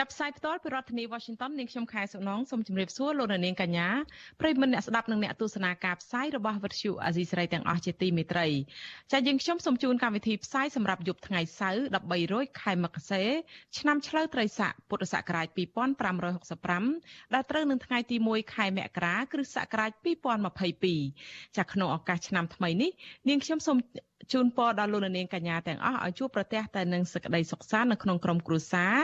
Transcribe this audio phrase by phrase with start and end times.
[0.00, 3.88] ចាប់ផ្សាយផ្ទាល់ពីរដ្ឋធានី Washington នាងខ្ញុំខែសុណងសូមជម្រាបសួរលោកនាងកញ្ញា
[4.40, 8.46] ប្រិយមិត្តអ្នកស្ដាប់និងអ្នកទស្សនាការផ្សាយរបស់វិទ្យុអាស៊ីសេរីទាំងអស់ជាទីមេត្រី
[9.12, 13.24] ចា៎យើងខ្ញុំសូមជូនកម្មវិធីផ្សាយសម្រាប់យប់ថ្ងៃសៅរ៍13រោចខែមករា
[13.78, 15.46] ឆ្នាំឆ្លូវត្រីស័កពុទ្ធសករាជ
[16.40, 19.90] 2565ដែលត្រូវនឹងថ្ងៃទី1ខែមករាគ្រិស្តសករាជ
[20.74, 22.90] 2022ចា៎ក្នុងឱកាសឆ្នាំថ្មីនេះ
[23.28, 23.78] នាងខ្ញុំសូម
[24.32, 28.94] ជូនពរដល់លោកនាងកញ្ញាទាំងអស់ឲ្យជួបប្រទះតែនឹងសេចក្តីសុខសាន្តនៅក្នុងក្រុមគ្រួសារ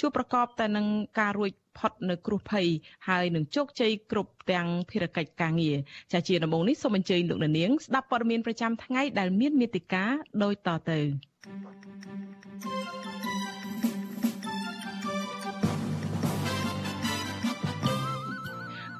[0.00, 0.86] ជួបប្រកបតែនឹង
[1.20, 2.66] ការរួចផុតនៅគ្រោះភ័យ
[3.08, 5.76] ហើយនឹងជោគជ័យគ្រប់ទាំងភារកិច្ចការងារ
[6.12, 10.98] ចាជាដំបូងនេះសូមអញ្ជើញលោកនាងស្ដាប់ព័ត៌មានប្រចាំថ្ងៃដែលមានមេតិការដូចតទៅ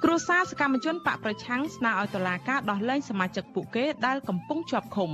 [0.04, 5.10] គ្រួសារសកម្មជនបកប្រឆាំងស្នើឲ្យតុលាការដោះលែងសមាជិកពួកគេដែលកំពុងជាប់ឃុំ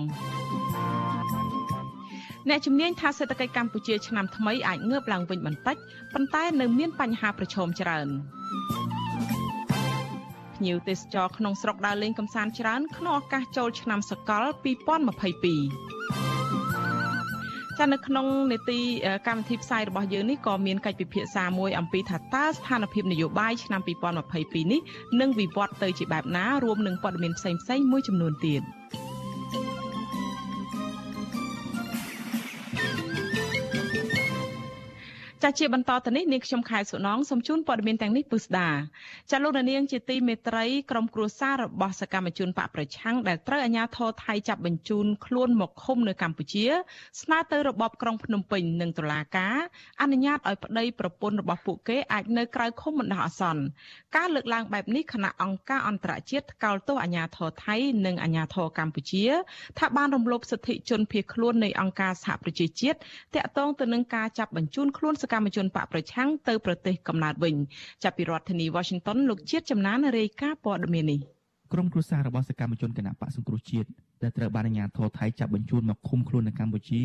[2.48, 5.76] អ្នកជំនាញថាសេដ្ឋកិច្ចកម្ពុជាឆ្នាំថ្មីអាចងើបឡើងវិញបន្តិច
[6.14, 8.08] ប៉ុន្តែនៅមានបញ្ហាប្រឈមច្រើន
[10.54, 15.97] ភ្ញៀវទេសចរក្នុងស្រុកដើរលេងកម្សាន្តច្រើនក្នុងឱកាសចូលឆ្នាំសកល2022
[17.78, 18.80] ចានៅក្នុងនេតិ
[19.28, 23.80] កម្មវិធីផ្សាយរបស់យើងនេះក៏មានកិច្ចពិភាក្សាមួយអំពីថាតើស្ថានភាពនយោបាយឆ្នាំ
[24.26, 24.80] 2022នេះ
[25.20, 28.62] នឹងវិវត្តទៅជាបែបណារួមនឹងព័ត៌មានផ្សេងៗមួយចំនួនទៀត។
[35.48, 38.68] ចាជាបន្តទៅនេះនាងខ្ញុំខែសុណងសូមជូនព័ត៌មានទាំងនេះពិស្ដា
[39.30, 46.66] ចាលោកនាងជាទីមេត្រីក្រុមគ្រួសាររបស់សកម្មជនបកប្រឆាំងដែលត្រូវអាជ្ញាធរថៃចាប់បញ្ជូនខ្លួនមកឃុំនៅកម្ពុជា
[47.22, 49.56] ស្នើទៅរបបក្រុងភ្នំពេញនិងតុលាការ
[50.02, 53.62] អនុញ្ញាតឲ្យប្តីប្រពន្ធរបស់ពួកគេអាចនៅក្រៅឃុំបណ្ដោះអាសន្ន
[54.16, 57.76] ការលើកឡើងបែបនេះគណៈអង្គការអន្តរជាតិថ្កោលទោសអាជ្ញាធរថៃ
[58.06, 59.24] និងអាជ្ញាធរកម្ពុជា
[59.78, 62.98] ថាបានរំលោភសិទ្ធិជនភៀសខ្លួននៃអង្គការសហប្រជាជាតិ
[63.34, 67.54] តាក់ទងទៅនឹងការចាប់បញ្ជូនខ្លួនសកម្មជនបកប្រឆាំងទៅប្រទេសកំណើតវិញ
[68.04, 71.20] ចាប់ពីរដ្ឋធានី Washington លោកជាតិចំណានរាយការណ៍ព័ត៌មាននេះ
[71.72, 73.88] ក្រុមគ្រួសាររបស់សកម្មជនគណៈបកសង្គ្រោះជាតិ
[74.22, 77.02] ដែលត្រូវបានអាជ្ញាធរថៃចាប់បញ្ជូនមកឃុំខ្លួននៅកម្ពុជា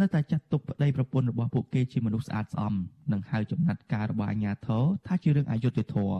[0.00, 2.74] នៅតែចាត់ទុកប្តីប្រពន្ធរបស់ពួកគេជាមនុស្សស្អាតស្អំ
[3.12, 6.16] និងហៅចំណាត់ការរបស់អាជ្ញាធរថាជារឿងអយុត្តិធម៌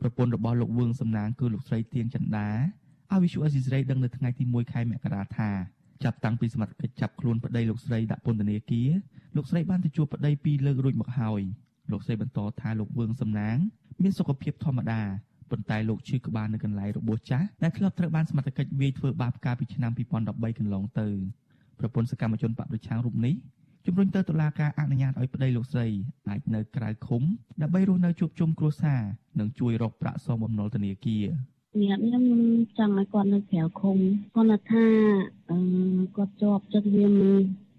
[0.00, 2.48] ប្រពន្ធរបស់លោកវឿងសំណាងគឺលោកស្រីទៀងចន្ទា
[3.12, 5.50] ឲ្យវិសុអេស៊ីស្រីដឹងនៅថ្ងៃទី1ខែមករាថា
[6.04, 8.90] ចាប់តាំងពីសមត្ថកិច្ចចាប់ខ្លួនប្តីលោកស្រីដាក់ពន្ធនាគារ
[9.36, 11.42] លោកស្រីបានទៅជួបប្តីពីរលើករួចមកហើយ
[11.92, 13.56] លោកស្រីបន្តថាលោកវឿងសំណាង
[14.02, 15.00] មានសុខភាពធម្មតា
[15.50, 21.08] ប៉ុន្តែលោកឈឺក្បាលនៅកន្លែងរបួសចាស់ដែលធ្លាប់ត្រូវបានសមត្ថកិច្ចវាយធ្វើបាបកាលពីឆ្នាំ2013កន្លងទៅ
[21.78, 23.34] ប្រពន្ធសកម្មជនបកប្រឆាំងរូបនេះ
[23.86, 25.86] ជំរុញទៅតុលាការអនុញ្ញាតឲ្យប្តីលោកស្រី
[26.28, 27.22] អាចនៅក្រៅឃុំ
[27.62, 29.02] ដើម្បីរស់នៅជួបជុំគ្រួសារ
[29.40, 31.24] និងជួយរកប្រាក់សងបំណុលធនាគារ
[31.76, 32.24] សម្រាប់ខ្ញុំ
[32.78, 33.98] ចង់ឲ្យគាត់នៅក្រៅឃុំ
[34.34, 34.86] គាត់ថា
[35.50, 35.58] អឺ
[36.16, 37.34] គាត់ជាប់ចិត្តវាមិន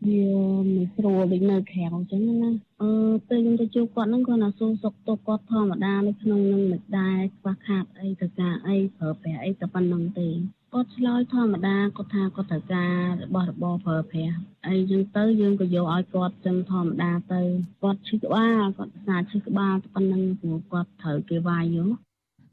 [0.07, 0.25] វា
[0.73, 2.91] មិនស្រួលដូចនៅក្រៅអញ្ចឹងណាអឺ
[3.27, 10.27] ពេលខ្ញុំទៅជួបគាត់ហ្នឹងគាត់ណាសួរសុខទុក្ខគាត់ធម្មតានៅក្នុងនឹងមិនដែរខ្វះខាតអីទៅការអីប្រើប្រាស់អីតែប៉ុណ្្នឹងទេ
[10.73, 14.37] គាត់ឆ្លើយធម្មតាគាត់ថាគាត់ត្រូវការរបស់របរប្រើប្រាស់
[14.67, 17.41] អីចឹងទៅយើងក៏យកឲ្យគាត់ចឹងធម្មតាទៅ
[17.81, 21.85] គាត់ឈឺក្បាលគាត់ស្នាឈឺក្បាលប៉ុណ្្នឹងព្រោះគាត់ត្រូវគេវាយយោ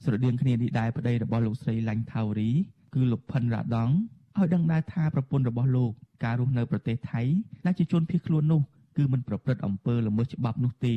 [0.03, 2.51] ស្រដៀងគ្នានេះដែរប្តីរបស់លោកស្រីឡាញ់ថាវរី
[2.95, 3.91] គឺលោកផិនរ៉ាដង
[4.39, 5.93] ឲ្យដឹងដែរថាប្រពន្ធរបស់លោក
[6.25, 7.23] ការរស់នៅប្រទេសថៃ
[7.67, 8.61] ដែលជាជនភៀសខ្លួននោះ
[8.97, 10.97] គឺមិនប្រព្រឹត្តអំពើល្មើសច្បាប់នោះទេ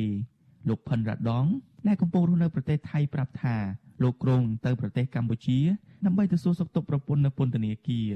[0.68, 1.46] លោកផិនរ៉ាដង
[1.86, 3.56] ដែលកំពុងរស់នៅប្រទេសថៃប្រាប់ថា
[4.02, 5.58] លោកគ្រងទៅប្រទេសកម្ពុជា
[6.04, 8.10] ដើម្បីទៅសួរសុខទុក្ខប្រពន្ធនៅពន្ធនាគារ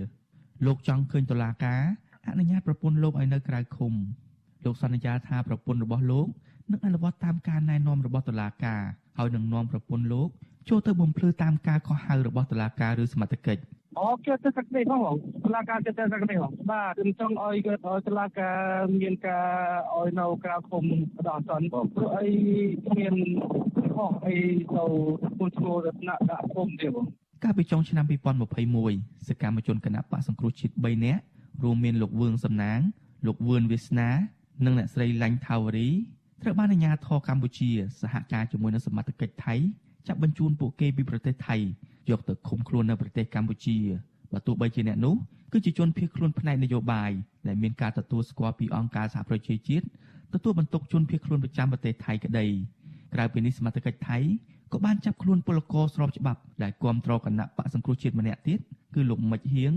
[0.67, 1.83] លោកចង់ឃើញតុលាការ
[2.29, 3.93] អនុញ្ញាតប្រពន្ធលោកឲ្យនៅក្រៅឃុំ
[4.65, 6.27] លោកសន្យាថាប្រពន្ធរបស់លោក
[6.71, 8.83] នឹងអនុវត្តតាមការណែនាំរបស់តុលាការ
[9.19, 10.29] ហើយនឹងនាំប្រពន្ធលោក
[10.69, 13.63] ចូលទៅបំភ្លឺតាមការខុសហៅរបស់តុលាការឬសមត្ថកិច្ច
[14.01, 18.59] អូគេទៅសក្តិផងតុលាការគេទៅសក្តិផងបាទខ្ញុំចង់ឲ្យគេឲ្យតុលាការ
[19.01, 19.49] មានការ
[19.97, 20.85] ឲ្យនៅក្រៅឃុំ
[21.17, 22.29] បដោះសន្នព្រោះអី
[22.99, 23.15] មាន
[23.95, 24.37] ខុសអី
[24.75, 24.85] ទៅ
[25.39, 27.07] ពលឈ្មោះរតនៈដាក់ឃុំទេបង
[27.43, 28.05] កាលពីចុងឆ្នាំ
[28.67, 31.23] 2021សកម្មជនគណៈបកសង្គ្រោះជាតិ3នាក់
[31.63, 32.81] រួមមានលោកវឿងសំណាង
[33.27, 34.11] លោកវឿនវាសនា
[34.65, 35.89] និងអ្នកស្រីឡាញ់ថាវរី
[36.43, 37.71] ត្រូវបានអាជ្ញាធរកម្ពុជា
[38.01, 39.55] សហការជាមួយនឹងសមត្ថកិច្ចថៃ
[40.09, 41.57] ចាប់បញ្ជូនពួកគេពីប្រទេសថៃ
[42.11, 43.79] យកទៅឃុំខ្លួននៅប្រទេសកម្ពុជា
[44.33, 45.15] បើទោះបីជាអ្នកនោះ
[45.53, 47.11] គឺជាជនភៀសខ្លួនផ្នែកនយោបាយ
[47.49, 49.87] ដែលមានការទទួលស្គាល់ពីអង្គការសហប្រជាជាតិ
[50.35, 52.47] ទទួលបន្ទុកជនភៀសខ្លួនប្រចាំប្រទេសថៃក្តី
[53.15, 54.19] ក្រៅពីនេះសមត្ថកិច្ចថៃ
[54.73, 58.59] ក៏បានចាប់ខ្លួនពលករស្របច្បាប់ដែលគាំទ្រគណៈបកសង្គ្រោះជាតិម្នាក់ទៀត
[58.95, 59.73] គឺលោកមិចហៀង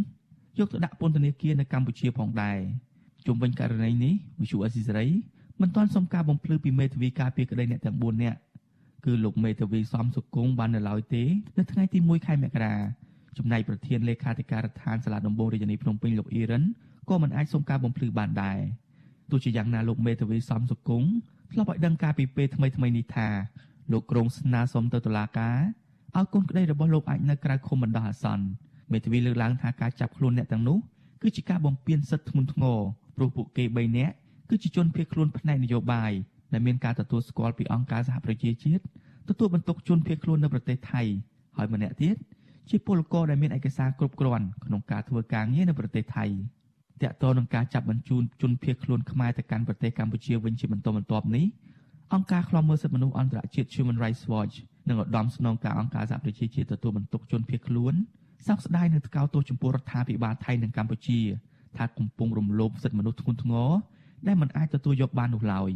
[0.57, 2.59] យកទៅដាក់ពន្ធនាគារនៅកម្ពុជាផងដែរ
[3.25, 5.07] ជុំវិញករណីនេះវិសុអេស៊ីសេរី
[5.61, 8.37] មិនទាន់សុំការបំភ្លឺពីមេធាវីការពារក្តីអ្នកទាំង4នាក់
[9.05, 11.23] គឺលោកមេធាវីសំសុគង្គបាននៅឡើយទេ
[11.57, 12.75] នៅថ្ងៃទី1ខែមករា
[13.37, 16.63] ចំណែកប្រធានលេខាធិការដ្ឋានសាលាដំបងរាជធានីភ្នំពេញលោកអ៊ីរ៉ាន
[17.09, 18.59] ក៏មិនអាចសុំការបំភ្លឺបានដែរ
[19.31, 21.09] ទោះជាយ៉ាងណាលោកមេធាវីសំសុគង្គ
[21.51, 23.27] ធ្លាប់ឲ្យដឹងការពីពេលថ្មីថ្មីនេះថា
[23.91, 25.57] លោកក្រុងស្នើសុំទៅតុលាការ
[26.15, 28.45] ឲ្យកូនក្តីរបស់លោកអាចនៅក្រៅឃុំបណ្ដោះអាសន្ន
[28.91, 30.77] មេធាវីលើកឡើងថាការចាប់ខ្លួនអ្នកទាំងនោះ
[31.21, 32.79] គឺជាការបំពានសិទ្ធិធ្ងន់ធ្ងរ
[33.15, 34.13] ព្រោះពួកគេ3នាក់
[34.49, 36.11] គឺជាជនភៀសខ្លួនផ្នែកនយោបាយ
[36.53, 38.83] ដែលមានការទទួលស្គាល់ពីអង្គការសហប្រជាជាតិ
[39.29, 41.01] ទទួលបន្ទុកជនភៀសខ្លួននៅប្រទេសថៃ
[41.57, 42.15] ហើយម្នាក់ទៀត
[42.69, 46.25] ជាពលករដែលមានឯកសារគ្រប់គ្រាន់ក្នុងការធ្វើការងារនៅប្រទេសថៃ
[47.03, 51.45] តាក់ទងនឹងការចាប់បញ្ជូនជនភៀសខ្លួនខ្មែរទៅកាន់ប្រទេសកម្ពុជាវិញជាបន្តបន្ទាប់នេះ
[52.13, 54.55] អង្គការឃ្លាំមើលសិទ្ធិមនុស្សអន្តរជាតិ Human Rights Watch
[54.89, 57.93] និងឧត្តមស្នងការអង្គការសហប្រជាជាតិទទួលបន្ទុកជនភៀសខ្លួន
[58.47, 61.19] សោកស្ដាយនឹងថ្កោលទោសចំពោះរដ្ឋាភិបាលថៃនិងកម្ពុជា
[61.77, 63.69] ថាកំពុងរំលោភសិទ្ធិមនុស្សធ្ងន់ធ្ងរ
[64.27, 65.71] ដែលមិនអាចទទួលយកបាននោះឡើយ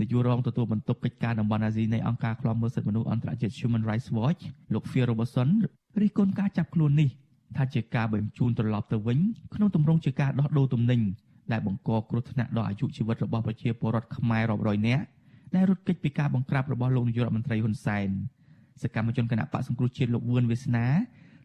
[0.00, 4.42] នាយករងទទួលបន្ទុកកិច្ចការតំបន់អាស៊ីនៃអង្គការឃ្លាំមើលសិទ្ធិមនុស្សអន្តរជាតិ Human Rights Watch
[4.74, 5.48] លោក Phil Robertson
[6.00, 7.08] រិះគន់ការចាប់ខ្លួននេះ
[7.56, 9.18] ថាជាការបញ្ជូនត្រឡប់ទៅវិញ
[9.54, 11.00] ក្នុងទម្រង់ជាការដោះដូរទំនិញ
[11.52, 15.04] ដែលបង្កគ្រោះថ្នាក់ដល់អាយុជីវិតរបស់ប្រជាពលរដ្ឋខ្មែររាប់រយនាក់
[15.54, 18.08] ដែលរត់គេចពីការបង្ក្រាបរបស់លោកនាយករដ្ឋមន្ត្រីហ៊ុនសែន
[18.82, 20.86] សកម្មជនគណៈបកសង្គ្រោះជាតិលោកវឿនវាសនា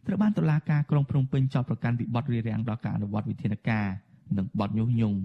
[0.06, 3.86] ត្រូវបានតុលាការក្រុងភ្នំពេញចោទប្រកាន់ពីបទរារាំងដល់ការអនុវត្តវិធានការ
[4.36, 5.18] និងបទញុះញង់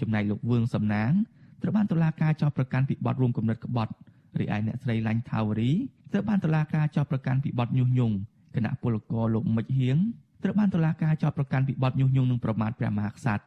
[0.00, 1.12] ចំណែកលោកវឿងសំណាង
[1.62, 3.92] ត្រូវបានតុលាការចោទប្រកាន់ពីបទរួមគំនិតក្បត់
[4.40, 5.70] រីឯអ្នកស្រីឡាញ់ថាវរី
[6.12, 8.14] ត្រូវបានតុលាការចោទប្រកាន់ពីបទញុះញង់
[8.56, 9.96] គណៈពលករលោកមិចហៀង
[10.42, 13.44] ត្រូវបានតុលាការចោទប្រកាន់ពីបទញុះញង់និងប្រមាថព្រះមហាក្សត្រ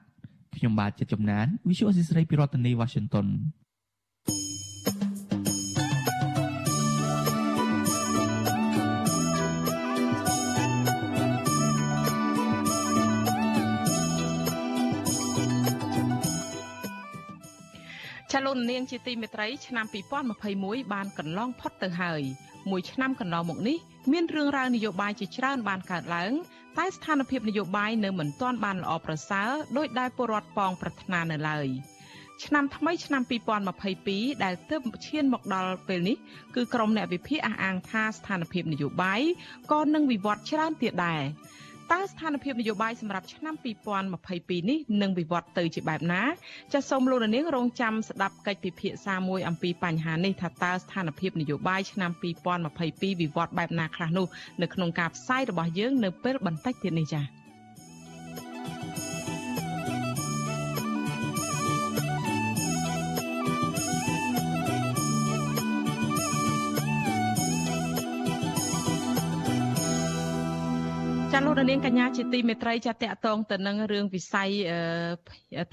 [0.56, 3.28] ខ្ញុំបាទចិត្តចំណាន Visual Assisray ពីរដ្ឋធានី Washington
[18.32, 19.86] ចលនានាងជាទីមេត្រីឆ្នាំ
[20.40, 22.22] 2021បានកន្លងផុតទៅហើយ
[22.70, 23.78] មួយឆ្នាំកន្លងមកនេះ
[24.12, 26.32] មានរឿងរ៉ាវនយោបាយជាច្រើនបានកើតឡើង
[26.78, 31.68] តែស្ថានភាពនយោបាយនៅមិនទាន់បានល្អប្រសើរដោយដែលពលរដ្ឋប៉ងប្រាថ្នានៅឡើយ
[32.46, 33.22] ឆ្នាំថ្មីឆ្នាំ
[33.82, 36.18] 2022ដែលទើបឈានមកដល់ពេលនេះ
[36.56, 39.22] គឺក្រមអ្នកវិភាគអះអាងថាស្ថានភាពនយោបាយ
[39.72, 41.22] ក៏នឹងវិវត្តច្រើនទៀតដែរ
[41.92, 43.56] តើស្ថានភាពនយោបាយសម្រាប់ឆ្នាំ
[44.12, 46.24] 2022នេះនឹងវិវត្តទៅជាបែបណា
[46.74, 54.28] ចាសសូមលោកនាងរងចាំស្ដាប់កិច្ចពិភាក្សាមួយអំពីបញ្ហានេះថាតើស្ថានភាពនយោបាយឆ្នាំ2022វិវត្តបែបណាខ្លះនោះ
[54.62, 57.41] នៅក្នុងការផ្សាយរបស់យើងនៅពេលបន្តិចទៀតនេះចា៎
[71.62, 74.50] លោកនាងកញ្ញាជាទីមេត្រីចាតកតងទៅនឹងរឿងវិស័យ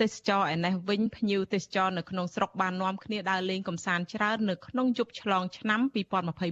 [0.01, 5.81] ទេសចរឯនេះវិញភ្ញៀវទេសចរនៅក្នុងស្រុកបាននាំគ្នាដើរលេងកំសាន្តច្រើននៅក្នុងយប់ឆ្លងឆ្នាំ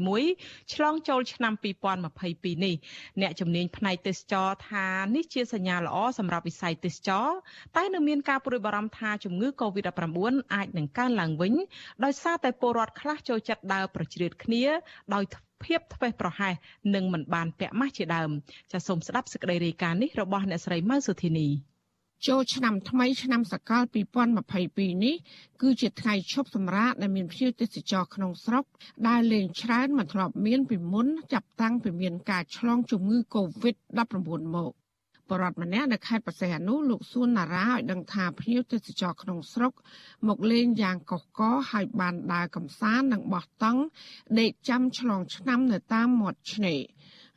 [0.04, 2.74] 2021ឆ្លងចូលឆ្នាំ2022នេះ
[3.20, 4.86] អ្នកជំនាញផ្នែកទេសចរថា
[5.16, 7.26] នេះជាសញ្ញាល្អសម្រាប់វិស័យទេសចរ
[7.76, 11.54] តែនៅមានការព្រួយបារម្ភថាជំងឺ Covid-19 អាចនឹងកើនឡើងវិញ
[12.04, 14.64] ដោយសារតែពលរដ្ឋខ្លះចូលចិត្តដើរប្រជ្រៀតគ្នា
[15.14, 15.24] ដោយ
[15.64, 16.54] ភាពធ្វេសប្រហែស
[16.94, 18.30] និងមិនបានពាក់ម៉ាស់ជាដើម
[18.72, 21.48] ចាសសូមស្ដាប់សេចក្តីរាយការណ៍នេះរបស់អ្នកស្រីម៉ៅសុធីនី
[22.26, 23.82] ចូលឆ្នាំថ្មីឆ្នាំសកល
[24.42, 25.16] 2022នេះ
[25.62, 28.64] គឺជាថ្ងៃឈប់សម្រាកដែលមានភ្ញៀវទេសចរក្នុងស្រុក
[29.08, 34.06] ដែលលេងច្រើនមិនធ្លាប់មានពីមុនចាប់តាំងពីមានការឆ្លងជំងឺ Covid-19
[34.56, 34.72] មក
[35.30, 39.72] បរដ្ឋម្នាក់នៅខេត្តបរសៃអនុលោកសួនណារ៉ាឲ្យដឹងថាភ្ញៀវទេសចរក្នុងស្រុក
[40.28, 41.40] មកលេងយ៉ាងកុះក
[41.70, 43.82] ហើយបានដើរកំសាន្តនិងបោះតង់
[44.40, 46.80] ដេកចាំឆ្លងឆ្នាំនៅតាមមាត់ឆ្នេរ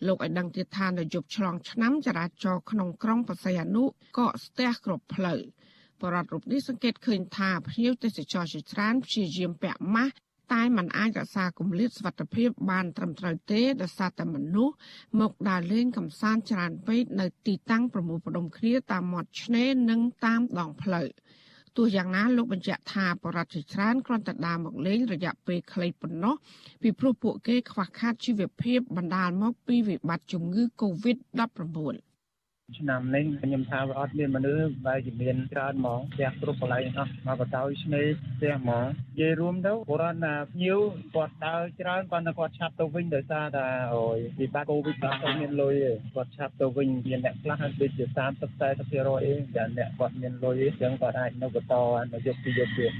[0.08, 3.84] លោកឲ្យដឹងទៀតថានៅយប់ឆ្លងឆ្នាំចរាចរណ៍ក្នុងក្រុងបរសៃអនុ
[4.18, 5.40] ក៏ស្ទះគ្រប់ផ្លូវ
[6.02, 10.16] បរដ្ឋរូបនេះសង្កេតឃើញថាភ្ញៀវទេសចរជាច្រើនព្យាយាមពាក់ម៉ាស់
[10.54, 14.76] តែมันអាចរក្សាគម្លាតសុវត្ថិភាពបានត្រឹមត្រូវទេដោយសារតែមនុស្ស
[15.20, 21.08] មកដើរលេងកម្សាន្តច្រើនពេកនៅទីតាំងប្រមូលផ្ដុំគ្នាតាមមាត់ឆ្នេរនិងតាមដងផ្លូវ
[21.78, 26.36] ទោះយ៉ាងណាលោកបញ្ជាក់ថាបរិយាច្រើនគ្រាន់តែដើរមកលេងរយៈពេលខ្លីប៉ុណ្ណោះ
[26.82, 32.09] ពីព្រោះពួកគេខ្វះខាតជីវភាពបណ្ដាលមកពីវិបត្តិជំងឺ Covid-19
[32.78, 38.08] ឆ្នាំនេះខ្ញុំថាវាអត់មានមនុស្សបែរជាមានច្រើនហ្មងផ្ទះគ្រប់កន្លែងអស់មកបតោយឆ្នេរ
[38.38, 40.80] ផ្ទះហ្មងនិយាយរួមទៅបុរាណណាភ្ញៀវ
[41.16, 51.76] គាត់ដើរច្រើនប៉ុន្តែគាត់ឆាប់ទៅវិញដោយសារតែអូយវិបត្តិកូវីដគាត់អត់មានលុយទេគាត់ឆាប់ទៅវិញមានអ្នកខ្លះដូចជា30 40%អីតែអ្នកគាត់មានលុយអញ្ចឹងគាត់អាចនៅបន្ត
[52.14, 52.94] នៅយកពីយកទៀត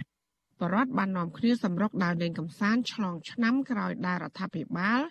[0.62, 5.02] បរដ្ឋបាននាំគ្នាសម្រុកដើរលេងកម្សាន្តឆ្លងឆ្នាំក្រោយដែលរដ្ឋាភិបាល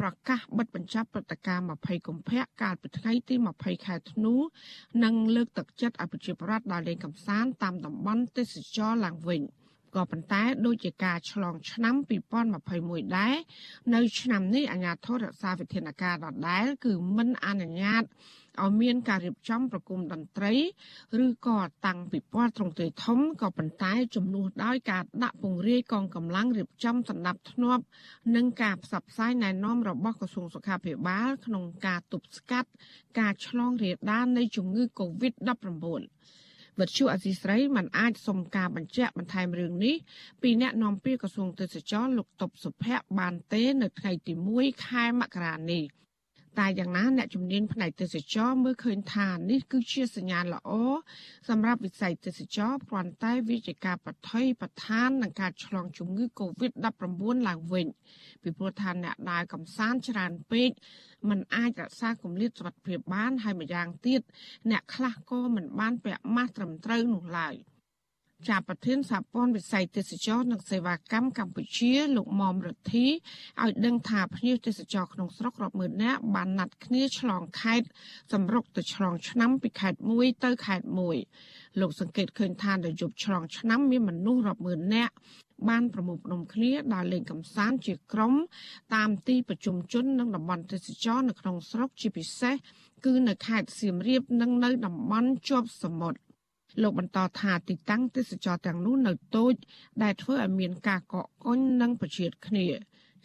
[0.00, 4.34] ប្រកាសបិទបញ្ចប់ព្រឹត្តិការណ៍20កុម្ភៈកាលពីថ្ងៃទី20ខែធ្នូ
[5.04, 9.42] និងលើកទឹកចិត្តឲ្យប្រជាពលរដ្ឋដើរលេងកម្សាន្តតាមតំបន់ទេសចរឡើងវិញ
[9.96, 11.94] ក៏ប៉ុន្តែដូចជាការឆ្លងឆ្នាំ
[12.56, 13.36] 2021ដែរ
[13.94, 18.04] នៅឆ្នាំនេះអាជ្ញាធររក្សាវិធានការដដែលគឺមិនអនុញ្ញាត
[18.62, 20.52] ឲ្យមានការរៀបចំប្រគំតន្ត្រី
[21.24, 27.82] ឬក៏តាំងពិព័រណ៍ទ្រង់ទ្រាយធំក៏ប៉ុន្តែជំនួសដោយការដាក់ពង្រាយកងកម្លាំងរៀបចំសម្ដាប់ធ្នាប់
[28.34, 32.70] និងការផ្សព្វផ្សាយណែនាំរបស់ក្រសួងសុខាភិបាល ក្នុងការទប់ស្កាត់
[33.18, 36.02] ការឆ្លងរាលដាលនៃជំងឺ Covid-19
[36.80, 39.94] វិទ្យុអសីស្រីមិនអាចសុំការបញ្ជាក់បន្ថែមរឿងនេះ
[40.42, 45.84] ពីអ្នកនាំពាក្យក្រសួងទេសចរលោកតុបសុភ័ក្របានទេ នៅថ្ងៃទី1ខែមករានេះ
[46.58, 50.70] តែយ៉ាងណាអ្នកជំនាញផ្នែកទេសចរមើលឃើញថានេះគឺជាសញ្ញាណល្អ
[51.48, 57.86] សម្រាប់វិស័យទេសចរព្រោះតែវាជាការបថុយប្រឋាននឹងការឆ្លងជំងឺ Covid-19 ឡើងវិញ
[58.42, 60.70] ពីព្រោះថាអ្នកដើរកំសាន្តច្រើនពេក
[61.28, 64.20] มันអាចរក្សាគម្លាតសុវត្ថិភាពបាន ហើយម្យ៉ាងទៀត
[64.70, 67.56] អ្នកខ្លះក៏មិនបានពាក់ម៉ាស់ត្រឹមត្រូវនោះឡើយ។
[68.48, 73.06] ជាប្រធានសហព័ន្ធវិស័យទេសចរនិងសេវាកម្មកម្ពុជាលោកមុំរដ្ឋី
[73.62, 77.88] ឲ្យដឹងថាភ្ញៀវទេសចរក្នុងស្រុករាប់ម៉ឺននាក់បានណាត់គ្នាឆ្លងខេត្ត
[78.32, 81.16] សម្រុកទៅឆ្លងឆ្នាំពីខេត្តមួយទៅខេត្តមួយ
[81.80, 85.14] លោកសង្កេតឃើញថានៅយប់ឆ្លងឆ្នាំមានមនុស្សរាប់ម៉ឺននាក់
[85.68, 88.32] បានប្រមូលផ្ដុំគ្នាដើរលេងកម្សាន្តជាក្រុម
[88.94, 92.54] តាមទីប្រជុំជននិងតំបន់ទេសចរនៅក្នុងស្រុកជាពិសេស
[93.04, 96.25] គឺនៅខេត្តសៀមរាបនិងនៅតំបន់ជាប់សមុទ្រ
[96.82, 99.54] លោកបន្តថាទីតាំងទេសចរទាំងនោះនៅតូច
[100.02, 102.66] ដែលធ្វើឲ្យមានការកកកុញនិងប្រឈៀតគ្នា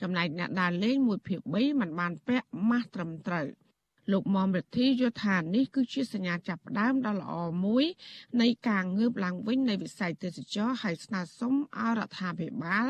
[0.02, 3.48] ចំណែកអ្នកដើរលេងមួយភាគ3មិនបានពាក់ម៉ាស់ត្រឹមត្រូវ
[4.12, 7.34] លោកមុំរិទ្ធីយល់ថានេះគឺជាសញ្ញាចាប់ផ្ដើមដ៏ល្អ
[7.66, 7.86] មួយ
[8.42, 12.88] នៃការងើបឡើងវិញនៃវិស័យទេសចរហើយស្នើសុំឲ្យរដ្ឋាភិបាល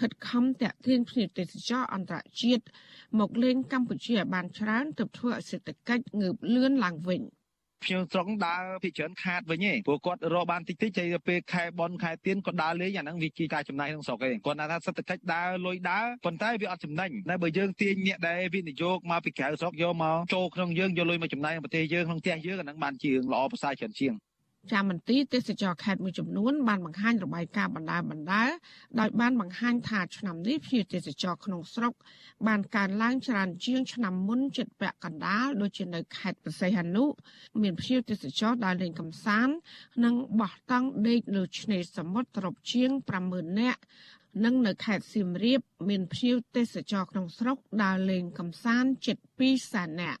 [0.00, 2.64] ខិតខំតាក់ទាញភ្ញៀវទេសចរអន្តរជាតិ
[3.18, 7.22] មកលេងកម្ពុជាឲ្យបានច្រើនទើបធ្វើឲ្យសេដ្ឋកិច្ចងើបលឿនឡើងវិញ។
[7.84, 24.14] ភ្ញៀវស្រុកដើរភាគច្រើនខាតវិញឯងព្រោះគាត់រកបានតិចតិចទៅពេលខែបនខែទៀនគាត់ដើរលេងអាហ្នឹងវាជាការចំណាយក្នុងស្រុកឯងគាត់ថាសេដ្ឋកិច្ចដើរលុយដើរប៉ុន្តែវាអត់ចំណេញតែបើយើងទាញអ្នកដែលវិនិយោគមកពីក្រៅស្រុកយកមកចូលក្នុងយើងយកលុយមកចំណាយក្នុងប្រទេសយើងក្នុងផ្ទះយើងអាហ្នឹងបានជារឿងល្អប្រសើរច្រើនជាង
[24.72, 28.42] ចាមន្ទីរទេសចរខេត្តមួយចំនួនបានបង្ហាញរបាយការណ៍បណ្ដាបណ្ដា
[29.00, 31.92] ដោយបានបង្ហាញថាឆ្នាំនេះភ្ញៀវទេសចរក្នុងស្រុក
[32.46, 37.04] បានកើនឡើងច្រើនជាងឆ្នាំមុនចិត្តពាក់កណ្ដាលដូចជានៅខេត្តប្រស័យហនុ
[37.62, 39.54] មានភ្ញៀវទេសចរដើរលេងកម្សាន្ត
[40.04, 42.90] និងបោះតង់ដេកលើឆ្នេរសមុទ្រត្រប់ជាង
[43.26, 43.80] 50000នាក់
[44.44, 50.20] និងនៅខេត្តសៀមរាបមានភ្ញៀវទេសចរក្នុងស្រុកដើរលេងកម្សាន្តជិត2សែននាក់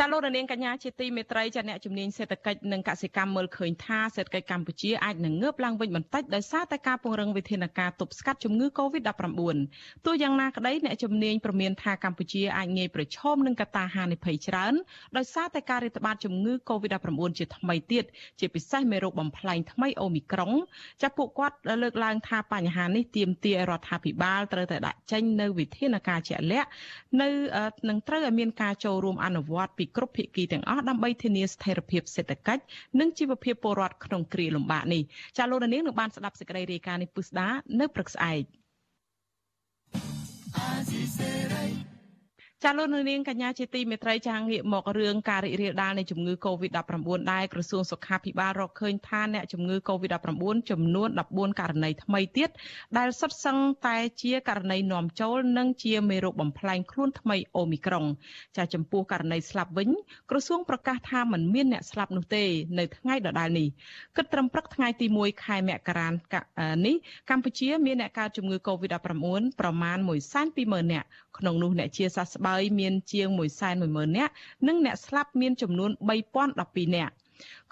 [0.00, 9.40] ចាលោករនាងកញ្ញាជាទីមេត្រីចាអ្នកជំនាញសេដ្ឋកិច្ចនិងកសិកម្មមើលឃើញថាសេដ្ឋកិច្ចកម្ពុជាអាចនឹងងើបឡើងវិញបន្តិចដោយសារតែការពង្រឹងវិធានការទប់ស្កាត់ជំងឺ Covid-19
[10.06, 14.74] ទោះយ៉ាងណាក្តីអ្នកជំនាញប្រមានថាកម្ពុជាអាចងាយប្រឈមនឹងកត្តាហានិភ័យច្រើន
[15.16, 18.04] ដោយសារតែការរាតត្បាតជំងឺ Covid-19 ជាថ្មីទៀត
[18.40, 20.52] ជាពិសេសមេរោគបំផ្លែងថ្មីអូមីក្រុង
[21.02, 26.68] ចាពួកគាត់លើកឡើងថាបញ្ហានេះទាមទាររដ្ឋាភិបាលត្រូវតែដាក់ចេញនៅវិធានការជាក់លាក់
[27.20, 27.28] នៅ
[27.88, 32.62] នឹងត្រូវឲ្យមានការចូលរួមអនុវត្តពីគ្រប់ភាគីទាំងអស់ដើម្បីធានាស្ថិរភាពសេដ្ឋកិច្ច
[33.00, 35.02] និងជីវភាពពលរដ្ឋក្នុងគ្រាលំបាកនេះ
[35.36, 37.48] ចាលោកនាងនឹងបានស្ដាប់សេចក្តីរាយការណ៍នេះពុស្ដា
[37.80, 38.42] នៅព្រឹកស្អែក
[42.68, 52.50] ចាលោកនាងកញ្ញាជាទីមេត្រីចាងងាកមករឿងការរីករាលដាលនៃជំងឺ Covid-19 ដែលក្រសួងសុខាភិបាលរកឃើញថាអ្នកជំងឺ Covid-19 ចំនួន14ករណីថ្មីទៀត
[52.98, 58.04] ដែលសុទ្ធសឹងតែជាករណីនាំចូលនិងជាមេរោគបំផ្លែងខ្លួនថ្មីអូមីក្រុង
[58.56, 59.90] ចាចំពោះករណីស្លាប់វិញ
[60.30, 62.44] ក្រសួងប្រកាសថាមិនមានអ្នកស្លាប់នោះទេ
[62.78, 63.68] នៅថ្ងៃដដែលនេះ
[64.16, 66.08] គិតត្រឹមព្រឹកថ្ងៃទី1ខែមករា
[66.86, 66.94] នេះ
[67.30, 69.04] កម្ពុជាមានអ្នកកើតជំងឺ Covid-19
[69.60, 69.98] ប្រមាណ
[70.40, 71.08] 120,000នាក់
[71.38, 73.28] ក្នុងនោះអ្នកជាសះស្បើយមានជាង
[73.72, 74.32] 110,000នាក់
[74.66, 75.90] និងអ្នកស្លាប់មានចំនួន
[76.42, 77.14] 3012នាក់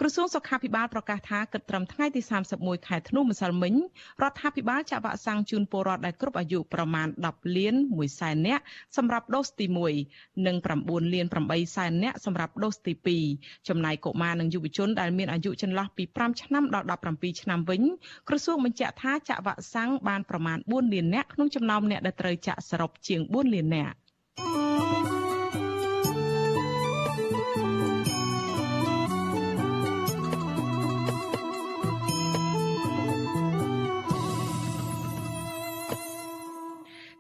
[0.00, 2.20] ក្រសួងសុខាភិបាលប្រកាសថាគិតត្រឹមថ្ងៃទី
[2.54, 3.74] 31ខែធ្នូម្សិលមិញ
[4.22, 8.62] រដ្ឋាភិបាលចាក់វ៉ាក់សាំងជូនពលរដ្ឋដែលគ្រប់អាយុប្រមាណ10លាន1សែននាក់
[8.96, 9.66] សម្រាប់ដូសទី
[10.06, 12.92] 1និង9លាន8សែននាក់សម្រាប់ដូសទី
[13.30, 17.82] 2ចំណែកកុមារនិងយុវជនដែលមានអាយុចន្លោះពី5ឆ្នាំដល់17ឆ្នាំវិញ
[18.28, 23.96] ក្រសួងបញ្ជាក់ថាចាក់វ៉ាក់សាំងបានប្រមាណ4លាននាក់ក្នុងចំណោមអ្នកដែលត្រូវចាក់សរុបជាង4លាននាក់
[24.38, 25.13] Música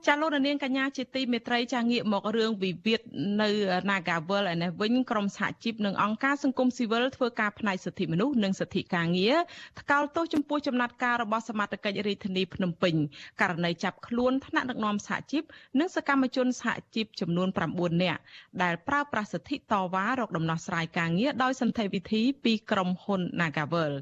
[0.08, 3.00] ចាលោកនាងកញ្ញាជាទីមេត្រីចាងាកមករឿងវិវាទ
[3.42, 3.48] នៅ
[3.90, 9.36] Nagawal ឯនេះវិញក្រមសហជីពនិងអង្គការសង្គមស៊ីវិលធ្វើការផ្នែកសិទ្ធិមនុស្សនិងសិទ្ធិការងារ
[9.80, 12.94] ថ្កោលទោសចំពោះចំណាត់ការរបស់សមាជិករាជធានីភ្នំពេញ
[13.40, 15.42] ករណីចាប់ខ្លួនថ្នាក់ដឹកនាំសហជីព
[15.78, 18.20] និងសកម្មជនសហជីពចំនួន9នាក់
[18.62, 23.92] ដែលប្រើប្រាស់សិទ្ធិតវ៉ារកដំណោះស្រាយការងារដោយសន្តិវិធីពីក្រុមហ៊ុន Nagawal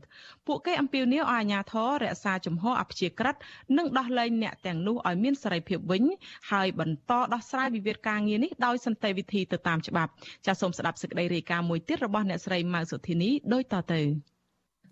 [0.46, 3.36] ពួកគេអំពាវនាវឲ្យអាជ្ញាធររក្សាជំហរអព្យាក្រឹត
[3.76, 6.02] និងដោះលែងអ្នកទាំងនោះឲ្យមានសេរីភាពវិញ
[6.50, 10.10] ហើយបន្តដោះស្រាយវិវាទការងារនេះដោយសន្តិវិធីទៅតាមច្បាប់
[10.46, 14.31] ចាសសូមស្ដាប់សេចក្តីរាយការណ៍មួយទៀតរបស់អ្នកស្រីម៉ៅសុធីនីដូចតទៅ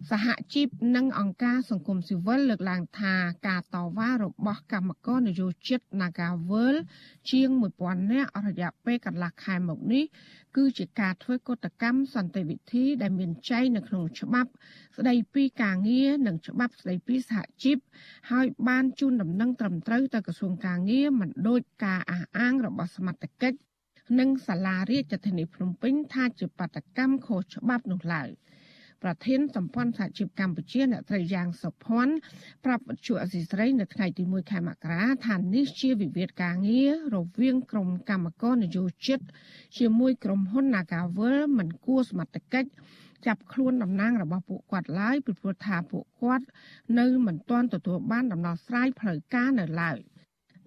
[0.08, 3.14] សហជីពនិងអង្គការសង្គមស៊ីវិលលើកឡើងថា
[3.48, 6.74] ការតវ៉ារបស់កម្មករនយោជិត Nagawal
[7.30, 7.48] ជាង
[7.80, 10.04] 1000នាក់អស់រយៈពេលកន្លះខែមកនេះ
[10.56, 14.50] គឺជាការធ្វើកតកម្មសន្តិវិធីដែលមានចែងនៅក្នុងច្បាប់
[14.96, 17.76] ស្តីពីការងារនិងច្បាប់ស្តីពីសហជីព
[18.30, 23.58] ហើយបានជូនដំណឹងត្រឹមត្រូវទៅក្រសួងការងារមិនដូចការអះអាងរបស់សមត្ថកិច្ច
[24.18, 28.30] និងសាលារាជធានីភ្នំពេញថាជាបាតកម្មខុសច្បាប់នោះឡើយ។
[29.02, 32.14] ប្រធានសម្ព័ន្ធសហជីពកម្ពុជាអ្នកត្រីយ៉ាងសុភ័ណ្ឌ
[32.64, 39.20] ប្រាប់វិទ្យុអសីស្រីនៅថ្ងៃទី1ខែមករាថានេះជាវិវាទការងាររវាងក្រុមកម្មករនយោជិត
[39.78, 42.70] ជាមួយក្រុមហ៊ុន Nagavel មិនគួរសមត្ថកិច្ច
[43.26, 46.46] ចាប់ខ្លួនតំណាងរបស់ពួកគាត់ឡើយពីព្រោះថាពួកគាត់
[46.98, 49.98] នៅមិនទាន់ទទួលបានដំណោះស្រាយផ្លូវការនៅឡើយ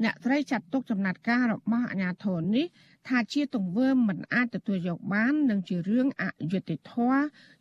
[0.03, 2.65] អ្នកត្រីចាត់ទុកចំណាត់ការរបស់អាជ្ញាធរនេះ
[3.07, 7.19] ថាជាទង្វើមិនអាចទទួលយកបាននិងជារឿងអយុត្តិធម៌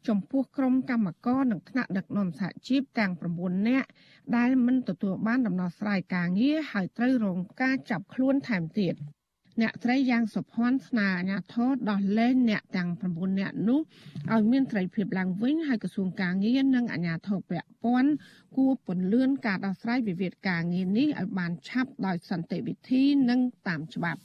[0.09, 3.89] ចំពោះក្រុមកម្មករនិងថ្នាក់ដឹកនាំសហជីពទាំង9នាក់
[4.37, 8.95] ដែលមិនទទួលបានដំណោះស្រាយការងារហើយត្រូវរងការចាប់ខ្លួនថែមទៀត
[9.61, 13.81] អ្នកត្រីយ៉ាងសុភ័ណ្ឌស្នើអាជ្ញាធរដោះលែងអ្នកទាំង9នាក់នោះ
[14.33, 18.13] ឲ្យមានត្រីភាពឡើងវិញហើយក្រសួងការងារនិងអាជ្ញាធរពាក់ព័ន្ធ
[18.57, 24.21] គួរពន្លឿនការដោះស្រាយវិវាទការងារនេះឲ្យបានឆាប់ដោយសន្តិវិធីនិងតាមច្បាប់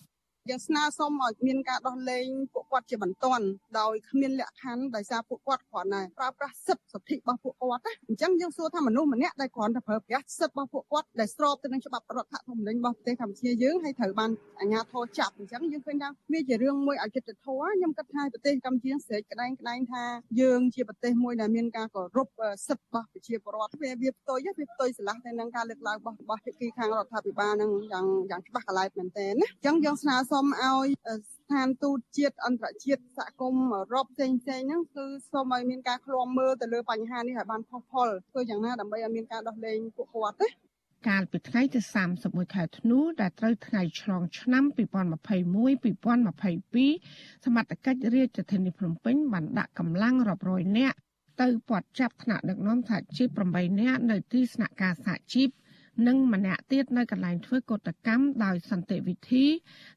[0.50, 3.46] យើងស្នើសុំឲ្យមានការដោះលែងពួកគាត់ជាបន្ទាន់
[3.80, 20.04] ដោយគ្មានលក្ខខណ្ឌដោយសារពួកគាត់គ្រាន់តែប្រើប្រាស់សិទ្ធិសិទ្ធិរបស់ពួកគាត់ណាអញ្ចឹងយើងសួរថាមនុស្សម្នាក់ដែលគ្រាន់តែប្រើប្រាស់សិទ្ធិរបស់ពួកគាត់ដែលស្របទៅនឹងច្បាប់រដ្ឋធម្មនុញ្ញរបស់ប្រទេសកម្ពុជាយើងហើយត្រូវបានអាជ្ញាធរចាប់អញ្ចឹងយើងឃើញថាវាជារឿងមួយអយុត្តិធម៌ខ្ញុំគិតថាប្រទេសកម្ពុជាស្រែកក្តែងក្តែងថា
[20.42, 22.28] យើងជាប្រទេសមួយដែលមានការគោរព
[22.68, 30.88] សិទ្ធិរបស់ប្រជាពលរដ្ឋវាវាផ្ទុយវាផ្ទុយស្រឡះទៅនឹងការលើកឡើងរបស់របស់ភាគីខាងរដ្ឋាភិបាលនឹងយ៉ាងយ៉ាងច្បាស់កន្លែងមែនទែនណាអញ្ចឹងយើងស្នើសុំឲ្យ
[31.34, 40.50] ស្ថានទូតជាតិអន្តរជាតិសហគមន៍អឺរ៉ុបផ្សេងផ្សេងហ្នឹងគឺសូមឲ្យមានការឃ្លាំមើលទៅលើបញ្ហានេះឲ្យបានផុសផុលធ្វើយ៉ាងណាដើម្បីឲ្យមានការដោះលែងពួកគាត់ណា
[41.08, 41.80] កាលពីថ្ងៃទី
[42.18, 50.98] 31ខែធ្នូដែលត្រូវថ្ងៃឆ្លងឆ្នាំ2021-2022សមត្ថកិច្ចរាជធានីភ្នំពេញបានដាក់កម្លាំងរាប់រយនាក់
[51.42, 55.50] ទៅពាត់ចាប់ថ្នាក់ដឹកនាំសហជីព8នាក់នៅទីស្នាក់ការសហជីព
[56.06, 59.46] និងម្នាក់ទៀតនៅកន្លែងធ្វើកតកម្មដោយសន្តិវិធី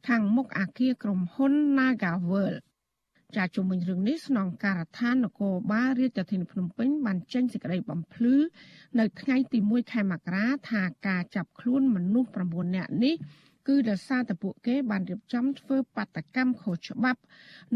[0.08, 2.54] ខាងមុខអាគារក្រុមហ៊ុន Nagavel
[3.36, 8.34] ចាជុំវិញរឿងនេះស្នងការដ្ឋាននគរបាលរាជធានីភ្នំពេញបានចេញសេចក្តីបំភ្លឺ
[8.98, 13.14] នៅថ្ងៃទី1ខែមករាថាការចាប់ខ្លួនមនុស្ស9នាក់នេះ
[13.68, 17.20] គឺដោយសារតែពួកគេបានរៀបចំធ្វើបាតកម្មខុសច្បាប់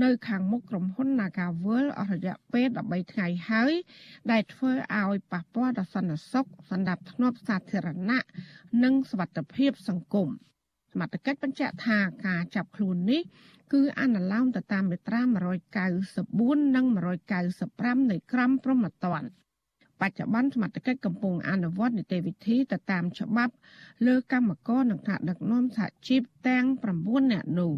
[0.03, 3.73] នៅខាងមុខក្រុមហ៊ុន Nagavel អស់រយៈពេល13ថ្ងៃហើយ
[4.31, 4.71] ដែលធ្វើ
[5.01, 8.25] ឲ្យប៉ះពាល់ដល់សន្តិសុខសន្តិភាពសាធារណៈ
[8.85, 10.29] និងសុវត្ថិភាពសង្គម
[10.93, 13.23] សមត្ថកិច្ចបញ្ជាក់ថាការចាប់ខ្លួននេះ
[13.73, 15.21] គឺអនុលោមទៅតាមមាត្រា
[15.99, 16.87] 194និង
[17.49, 19.44] 195នៃក្រមព្រហ្មទណ្ឌ
[20.01, 23.55] បច្ចុប្បន្នសមត្ថកិច្ចកំពុងអនុវត្តនីតិវិធីទៅតាមច្បាប់
[24.07, 26.65] លើកម្មករនិងថ្នាក់ដឹកនាំសហជីពទាំង
[26.99, 27.73] 9នាក់នោះ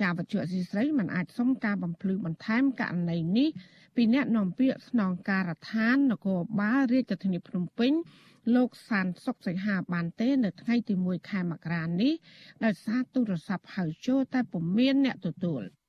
[0.00, 3.48] ជាវត្ថុអសីស្រីមិនអាចសុំការបំភ្លឺបន្ថែមករណីនេះ
[3.96, 7.92] ពីអ្នកនាំពាក្យស្នងការដ្ឋាននគរបាលរាជធានីភ្នំពេញ
[8.54, 12.12] លោកសានសុកសីហាបានទេ នៅថ្ងៃទី1ខែមករានេះ
[12.64, 15.62] ដោយសារទូរស័ព្ទហៅចូលតែពុំមានអ្នកទទួល។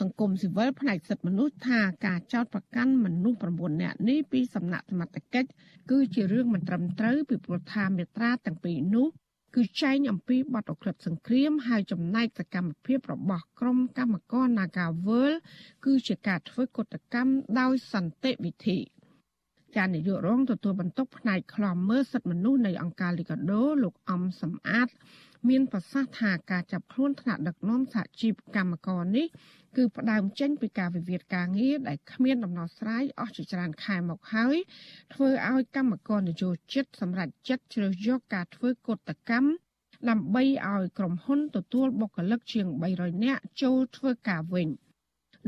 [0.00, 5.48] សង្គមស៊ីវិលផ្នែកសិទ្ធិមនុស្សថាការចោទប្រកាន់មនុស្ស9នាក់នេះពីសំណាក់សមត្ថកិច្ច
[5.90, 9.08] គឺជារឿងមិនត្រឹមត្រូវពីព្រោះថាមេត្រាទាំងពីរនោះ
[9.54, 15.32] គឺចែងអំពីបទអក្រិតសង្គ្រាមហើយចំណែកសកម្មភាពរបស់ក្រុមកម្មករ Nagawal
[15.84, 18.78] គឺជាការធ្វើកតកម្មដោយសន្តិវិធី
[19.76, 24.88] ចាននាយករងទទួលបន្ទុកផ្នែកខ្លំមើលសិទ្ធិមនុស្សនៃអង្គការលីកាដូលោកអំសំអាត
[25.48, 29.26] មានប្រសាសន៍ថាការចាប់ខ្លួនថ្នាក់ដឹកនាំសហជីពកម្មករនេះ
[29.76, 34.56] គឺផ្ដើមចេញពីការវិវាទការងារដែលគ្មានដំណោះស្រាយអស់ជាច្រើនខែមកហើយ
[35.14, 39.50] ធ្វើឲ្យកម្មករនយោជិតសម្រាប់ចិត្តជ្រើសយកការធ្វើកតកម្ម
[40.10, 44.68] ដើម្បីឲ្យក្រុមហ៊ុនទទួលបុគ្គលិកជាង300នាក់ចូលធ្វើការវិញ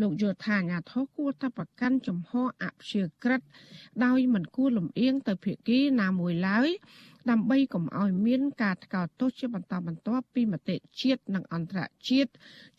[0.00, 2.32] លោកយល់ថាអាញាធរគួរតែប្រកាន់ចំហ
[2.62, 3.40] អព្យាក្រឹត
[4.04, 6.68] ដោយមិនគួរលំអៀងទៅភាគីណាមួយឡើយ
[7.30, 12.30] ដើម្បីកុំឲ្យមានការថ្កោលទោសជាបន្តបន្ទាប់ពីមតិជាតិនិងអន្តរជាតិ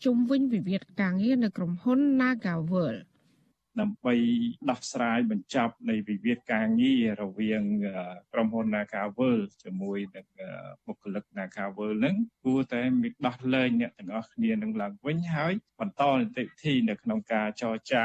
[0.04, 2.96] ជុំវិញវិវាទការងារនៅក្រុមហ៊ុន Nagavel
[3.80, 4.14] ដើម្បី
[4.70, 7.62] ដោះស្រាយបញ្ចប់នៃវិវាទការងាររវាង
[8.32, 10.26] ក្រុមហ៊ុន Nagavel ជាមួយនឹង
[10.86, 18.04] បុគ្គលិក Nagavel ហ្នឹងគួរតែមានដោះលែងអ្នកទាំងអស់គ្នានឹងឡើងវិញហើយបន្តនីតិវិធីនៅក្នុងការចរចា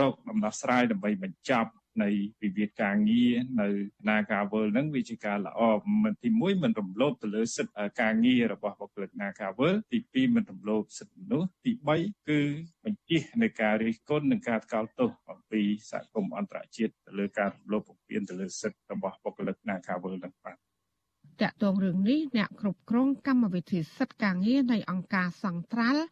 [0.00, 1.70] រកដំណោះស្រាយដើម្បីបញ្ចប់
[2.02, 2.10] នៃ
[2.42, 3.68] វិវាទការងារនៅ
[4.08, 5.60] នាការវើលហ្នឹងវាជាការល្អ
[6.04, 12.40] មិនទី1មិនរំលោភទៅលើសិទ្ធិការងាររបស់បុគ្គលិកនាការវើលទី2មិនរំលោភសិទ្ធិមនុស្សទី3គឺ
[12.84, 20.59] បញ្ជានៃការរិះគន់និងការថ្កោលទោសអំពីសហគមន៍អន្តរជាតិទៅលើការរំលោភបំពានទៅលើសិទ្ធិរបស់បុគ្គលិកនាការវើលហ្នឹងបាទ
[21.42, 26.02] តកតងរឿងនេះអ្នកគ្រប់គ្រងកម្មវិធីសិទ្ធិការងារនៃអង្គការសង្ត្រាល់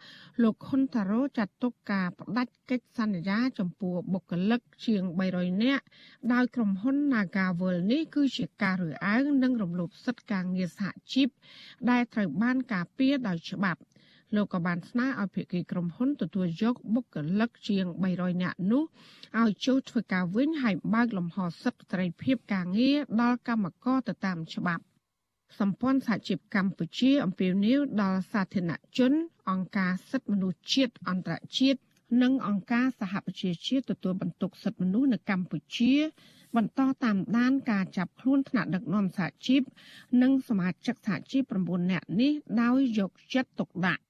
[0.43, 5.85] លោកហ៊ុនតារ៉ូចាត់ទុកការបដិកិច្ចសន្យាចំពោះបុគ្គលិកជាង300នាក់
[6.33, 11.29] ដោយក្រុមហ៊ុន Nagavel នេះគឺជាការរើសអើងនិងរំលោភសិទ្ធិការងារសហជីព
[11.91, 13.81] ដែលត្រូវបានការពារដោយច្បាប់
[14.37, 18.83] លោកក៏បានស្នើឲ្យភាគីក្រុមហ៊ុនទទួលយកបុគ្គលិកជាង300នាក់នោះ
[19.41, 24.85] ឲ្យចូលធ្វើការវិញហើយបើកលំហសិទ្ធិសេរីភាពការងារដល់កម្មករទៅតាមច្បាប់
[25.59, 29.13] សម្ព័ន្ធសហជីពកម្ពុជាអំពាវនាវដល់សាធារណជន
[29.51, 31.81] អង្គការសិទ្ធិមនុស្សជាតិអន្តរជាតិ
[32.23, 35.95] និងអង្គការសហប្រជាជាតិទទួលបន្ទុកសិទ្ធិមនុស្សនៅកម្ពុជា
[36.57, 39.63] បន្តតាមដានការចាប់ខ្លួនថ្នាក់ដឹកនាំសហជីព
[40.23, 42.33] និងសមាជិកសហជីព9នាក់នេះ
[42.63, 44.03] ដោយយកចិត្តទុកដាក់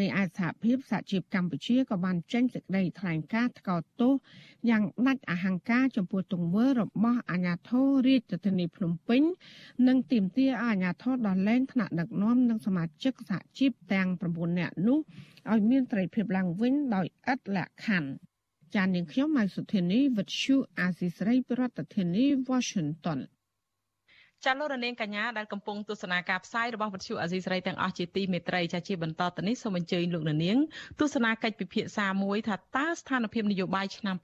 [0.00, 4.12] រីឯសហភាពសហជីពកម្ពុជាក៏បានចេញសេចក្តីថ្លែងការណ៍ថ្កោលទោស
[4.70, 9.22] យ៉ាងដាច់អហង្ការចំពោះទង្វើរបស់អាជ្ញាធររាជធានីភ្នំពេញ
[9.88, 14.98] និងទាមទារឲ្យអាជ្ញាធរដោះលែងថ្នាក់ដឹកនាំនិងសមាជិកសហជីពទាំង9នាក់នោះ
[15.52, 18.10] ឲ្យមានត្រីភាពឡើងវិញដោយឥតលក្ខខណ្ឌ
[18.74, 21.62] ចាននាងខ្ញុំម៉ៃសុធានីវិទ្យុអាស៊ីសេរីប្រ
[21.94, 23.20] ធានាធិបតី Washington
[24.46, 30.58] ចាលោករនាងកញ្ញាដែលកំពុងទស្សនាការផ្សាយរបស់វិទ្យុអាស៊ីសេរីទាំងអស់ជាទីមេត្រីចាជាបន្តទៅនេះសូមអញ្ជើញលោកនាង
[31.00, 34.16] ទស្សនាកិច្ចពិភាក្សាមួយថាតើស្ថានភាពនយោបាយឆ្នាំ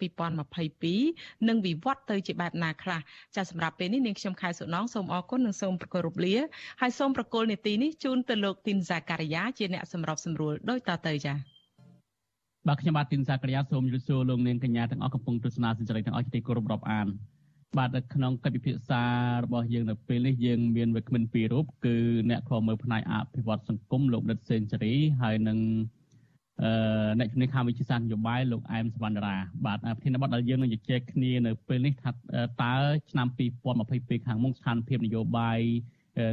[0.71, 3.01] 2022នឹងវិវត្តទៅជាបែបណាខ្លះ
[3.37, 6.37] ចាសម្រាប់ពេលនេះនាងខ្ញុំខែសុណងសូមអរគុណនិងសូមប្រគល់រំលា
[6.81, 11.35] ហើយសូមប្រកល់នេតិនេះជូនទៅលោកទីនសាការីយ៉ាជាអ្នកសម្របសម្រួលដោយតទៅចា
[12.69, 17.09] បាទខ្ញុំបាទទីនសាការីយ៉ាសូមជម្រាបសួរលោកនាងកញ្ញាទាំងអស់កំពុងទស្សនាសេចក្តីទាំងអស់ជាទីគោរពរាប់អាន
[17.77, 19.03] បាទនៅក្នុងកិច្ចពិភាក្សា
[19.45, 21.97] របស់យើងនៅពេលនេះយើងមានវិក្កាមពីររូបគឺ
[22.31, 25.59] អ្នកខ្វមើលផ្នែកអភិវឌ្ឍសង្គមលោកដិតសេនស៊ូរីហើយនឹង
[26.63, 26.71] អឺ
[27.19, 32.11] អ្នកជំនាញខាងវិទ្យាសាស្ត្រនយោបាយលោកអែមសវណ្ណរាបាទប្រធានបទដែលយើងនឹងជជែកគ្នានៅពេលនេះថា
[32.63, 32.75] តើ
[33.11, 33.27] ឆ្នាំ
[33.79, 35.61] 2022ខាងមុខស្ថានភាពនយោបាយ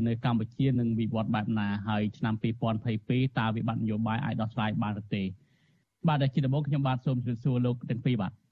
[0.07, 2.33] នៅកម្ពុជានឹងវិវត្តបែបណាហើយឆ្នាំ
[2.85, 5.23] 2022តើវិបត្តិនយោបាយអាចដោះស្រាយបានឬទេ
[6.07, 8.44] បាទជាដំបូងខ្ញុំបាទសូមជម្រាបសួរលោកទាំងពីរបាទ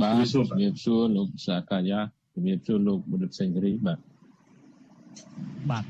[0.00, 2.00] បាទជំរាបសួរលោកសាកាយា
[2.34, 3.98] ជំរាបសួរលោកបុរិទ្ធសេងរីបាទ
[5.70, 5.84] បាទ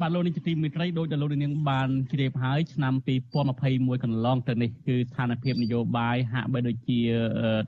[0.00, 2.94] បាទលោកនេះជាទីមេត្រីដោយដែលលោកនាងបានជ្រាបហើយឆ្នាំ
[3.48, 7.00] 2021កន្លងទៅនេះគឺស្ថានភាពនយោបាយហាក់បីដូចជា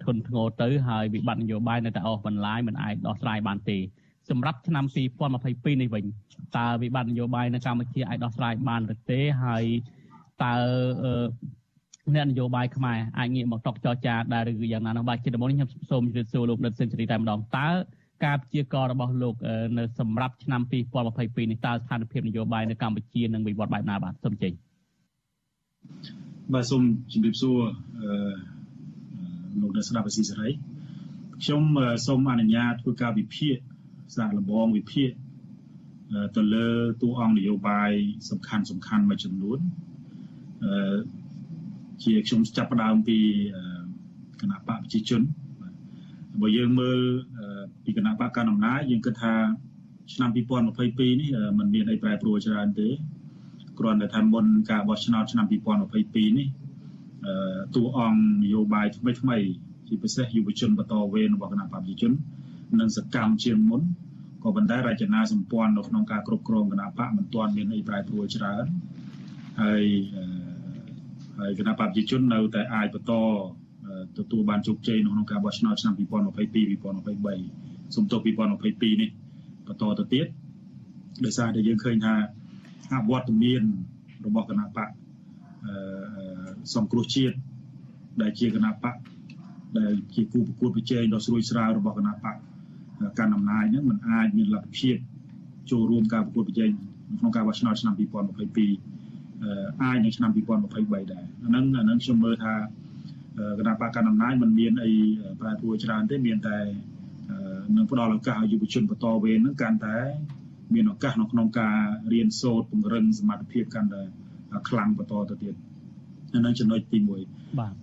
[0.04, 3.78] ធនធ្ងរទៅហើយវិបត្តិនយោបាយនៅតែអស់បន្លាយមិនអាចដោះស្រាយបានទេ
[4.30, 4.84] សម្រាប់ឆ្នាំ
[5.34, 6.04] 2022នេះវិញ
[6.56, 9.64] តើវិបត្តិនយោបាយនៅកម្ពុជាអាចដោះស្រាយបានឬទេហើយ
[10.44, 10.54] តើ
[12.14, 17.68] អ្នកនយោបាយខ្មែរអាចងាកមកតកចរចាដែរឬយ៉ាងណានោះបាទជាដំបូងនេះខ្ញុំសូមជម្រាបសួរលោកដិតសេនស៊ូរីតែម្ដងតើ
[18.24, 19.34] ការព្យាកររបស់លោក
[19.78, 24.52] នៅសម្រាប់ឆ្នាំ2022នេះតើស្ថានភាពនយោបាយនៅកម្ពុជានឹងវិវត្តបែបណាបាទសូមចេញ
[26.52, 27.58] បាទសូមជម្រាបសួរ
[28.00, 28.32] អឺ
[29.60, 30.48] លោកអ្នកស្ដាប់អាស៊ីសេរី
[31.42, 31.62] ខ្ញុំ
[32.06, 33.56] សូមអនុញ្ញាតធ្វើការវិភាគ
[34.16, 35.10] សាកល្បងវិភាគ
[36.36, 36.68] ទៅលើ
[37.02, 37.90] តួអង្គនយោបាយ
[38.30, 39.58] សំខាន់សំខាន់មួយចំនួន
[40.64, 40.96] អឺ
[42.04, 43.18] ជាខ្ញុំចាប់ផ្ដើមពី
[44.40, 45.22] គណៈបកប្រជាជន
[46.40, 46.98] បើយើងមើល
[47.84, 49.34] ពីគណៈបកកណ្ដាលអំណាចយើងគិតថា
[50.12, 52.88] ឆ្នាំ2022នេះมันមានអីប្រែប្រួលច្រើនទេ
[53.78, 56.48] គ្រាន់តែថាមុនការបោះឆ្នោតឆ្នាំ2022នេះ
[57.74, 59.38] តួអង្គនយោបាយថ្មីថ្មី
[59.88, 62.12] ជាពិសេសយុវជនបន្តវេនរបស់គណៈបកប្រជាជន
[62.80, 63.82] និងសកម្មជាងមុន
[64.42, 68.64] ក៏ប៉ុន្តែរចនាសម្ព័ន្ធនៅក្នុងការគ្រប់គ្រងគណៈបកមិនទាន់មានអីប្រែប្រួលច្រើន
[69.62, 69.84] ហើយ
[71.38, 73.12] ហើយគណៈបព្វជិជននៅតែអាចបន្ត
[74.18, 79.10] ទទួលបានជោគជ័យក្នុងការបោះឆ្នោតឆ្នាំ2022 2023សំទោស2022នេះ
[79.66, 80.26] បន្តទៅទៀត
[81.24, 82.14] ដោយសារតែយើងឃើញថា
[82.92, 83.62] អវត្តមាន
[84.26, 84.88] របស់គណៈបក
[85.66, 85.74] អឺ
[86.74, 87.36] សង្គ្រោះជាតិ
[88.22, 88.94] ដែលជាគណៈបក
[89.78, 92.36] ដែលជាគូប្រកួតប្រជែងដ៏ស្រួយស្រាវរបស់គណៈបក
[93.18, 94.96] កាន់អំណាចហ្នឹងมันអាចមានលទ្ធភាព
[95.70, 96.70] ចូលរួមការប្រកួតប្រជែង
[97.18, 98.93] ក្នុងការបោះឆ្នោតឆ្នាំ2022
[99.82, 102.54] អាចនៅឆ្នាំ2023ដែរអាហ្នឹងអាហ្នឹងខ្ញុំមើលថា
[103.58, 104.92] គណៈបកកណ្ដាលអំណាចมันមានអី
[105.40, 106.58] ប្រែប្រួលច្រើនទេមានតែ
[107.76, 109.96] នឹងផ្ដល់ឱកាសឲ្យយុវជនបន្តវេនហ្នឹងកាន់តែ
[110.74, 111.76] មានឱកាសនៅក្នុងការ
[112.12, 114.02] រៀនសូត្រពង្រឹងសមត្ថភាពកាន់តែ
[114.68, 115.54] ខ្លាំងបន្តទៅទៀត
[116.30, 117.26] ហ្នឹងចំណុចទី1បាទ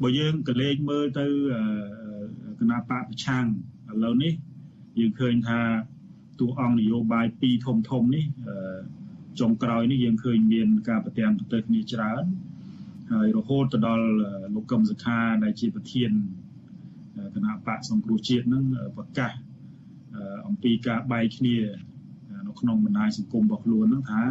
[0.03, 1.25] បើយើងក៏លេខមើលទៅ
[2.59, 3.45] គណៈបកប្រឆាំង
[3.91, 4.33] ឥឡូវនេះ
[4.99, 5.59] យើងឃើញថា
[6.39, 8.25] តួអង្គនយោបាយពីរធំធំនេះ
[9.39, 12.23] ចុងក្រោយនេះយើងឃើញមានការប្រទាំងប្រទេសគ្នាច្រើន
[13.13, 14.05] ហើយរហូតទៅដល់
[14.55, 16.11] លោកកឹមសុខាដែលជាប្រធាន
[17.35, 18.63] គណៈបកសង្គ្រោះជាតិនឹង
[18.97, 19.31] ប្រកាស
[20.47, 21.57] អំពីការបែកគ្នា
[22.47, 24.23] នៅក្នុងបណ្ដាញសង្គមរបស់ខ្លួននឹងថា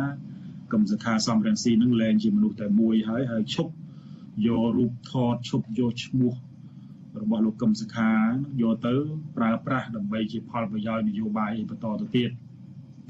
[0.73, 3.73] កឹមសុខាសំរងស៊ីនឹងលែងជាមនុស្សតែមួយហើយហើយឈប់
[4.47, 6.33] យករូបថតឈប់យកឈ្មោះ
[7.23, 8.13] របស់លោកកឹមសុខា
[8.63, 8.95] យកទៅ
[9.37, 12.31] ប្រើប្រាស់ដើម្បីជាផលប្រយោជន៍នយោបាយបន្តទៅទៀត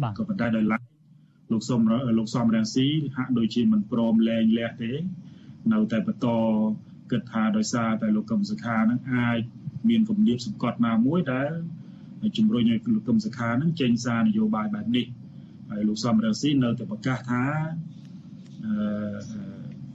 [0.03, 0.80] បាទក៏ប៉ុន្តែដោយឡែក
[1.53, 1.81] លោកសំ
[2.19, 2.87] លោកសំរងស៊ី
[3.17, 4.93] ហាក់ដូចជាមិនព្រមលែងលះទេ
[5.73, 6.29] នៅតែបន្ត
[7.11, 9.39] គិតថាដោយសារតែលោកកឹមសុខានឹងអាច
[9.89, 11.51] មានគំនាបសង្កត់ណាមួយដែល
[12.37, 15.07] ជំរុញឲ្យលោកកឹមសុខានឹងចេញសារនយោបាយបែបនេះ
[15.71, 17.45] ហើយលោកសំរងស៊ីនៅតែប្រកាសថា
[18.65, 18.73] អឺ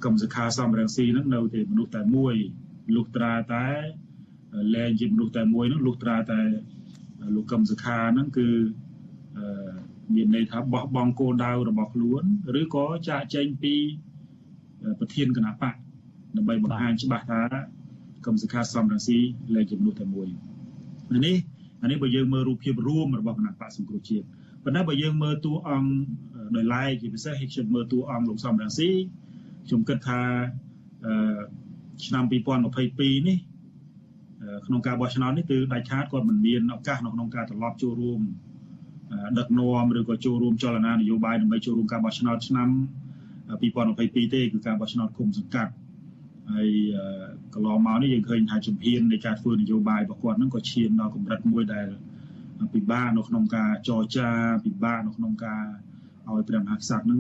[0.04, 2.36] កឹមសុខាសំរងស៊ីនឹងនៅតែមនុស្សតែមួយ
[2.96, 3.68] លុះត្រាតែ
[4.76, 6.42] លែងជាមនុស្សតែមួយនោះលុះត្រាតែ
[7.36, 8.48] លោកកឹមសុខានឹងគឺ
[10.14, 12.24] មានន័យថាបោះបង់គោលដៅរបស់ខ្លួន
[12.62, 13.76] ឬក៏ចាកចេញពី
[15.00, 15.74] ប្រធានគណៈបក
[16.38, 17.40] ដើម្បីបង្ហាញច្បាស់ថា
[18.26, 19.18] កឹមសុខាសំរងស៊ី
[19.56, 20.28] លែងជាមនុស្សតែមួយ
[21.26, 21.38] នេះ
[21.82, 24.26] អានេះបើយើងមើលរូបភាពរួមរបស់គណៈបកសង្គ្រោះជាតិ
[24.64, 25.92] ប៉ុន្តែបើយើងមើលតួអង្គ
[26.56, 28.90] ដោយឡែកជាពិសេសខ្ញុំមើលតួអង្គលោកសំរងស៊ី
[29.68, 30.22] ខ្ញុំគិតថា
[32.06, 33.38] ឆ្នាំ2022នេះ
[34.66, 38.22] ក្នុងការបោះឆ្នោតនេះគឺដាច់ខាតគាត់មិនមានឱកាសនៅក្នុងការត្រឡប់ចូលរួម
[39.40, 42.70] ដឹកនាំឬក៏ចូលរួមចលនានយោបាយដើម្បីចូលរួមការបោះឆ្នោតឆ្នាំ
[43.52, 45.74] 2022ទេគឺការបោះឆ្នោតគុំសង្កាត់
[46.54, 46.70] ហើយ
[47.54, 51.88] កន្លងមកនេះយើងឃើញថាជំហាននៃការធ្វើនយោបាយរបស់គាត់ហ្នឹងក៏ឈានដល់កម្រិតមួយដែល
[52.74, 54.30] ពិបាកនៅក្នុងការចរចា
[54.66, 55.64] ពិបាកនៅក្នុងការ
[56.28, 57.20] ឲ្យព្រះមហាក្សត្រហ្នឹង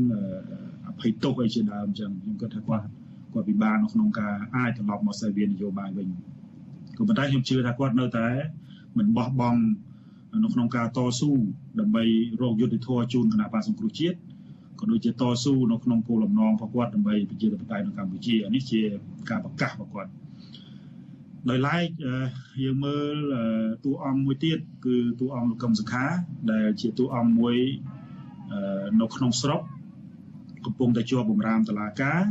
[0.88, 2.86] អភ័យទោសអីជាដើមអញ្ចឹងខ្ញុំគិតថាគាត់
[3.34, 6.08] គាត់ពិបាកនៅក្នុងការអាចត្រឡប់មកសេវានយោបាយវិញ
[6.98, 8.28] ក៏ប៉ុន្តែខ្ញុំជឿថាគាត់នៅតែ
[8.98, 9.60] មិនបោះបង់
[10.44, 11.32] នៅក្នុងការតស៊ូ
[11.80, 12.04] ដើម្បី
[12.42, 14.18] រកយុត្តិធម៌ជូនគណៈបកសង្គ្រោះជាតិ
[14.80, 18.82] ក៏ដូចជាតស៊ូនៅក្នុងគោលបំណងរបស់គាត់ដើម្បីប្រជាធិបតេយ្យនៅកម្ពុជានេះជា
[19.30, 20.12] ការប្រកាសរបស់គាត់
[21.50, 21.88] ដោយឡែក
[22.64, 23.16] យើងមើល
[23.86, 26.06] តួអង្គមួយទៀតគឺតួអង្គលោកកឹមសុខា
[26.52, 27.56] ដែលជាតួអង្គមួយ
[29.02, 29.62] នៅក្នុងស្រុក
[30.66, 32.22] កំពុងតែជាប់បំរាមតឡាការ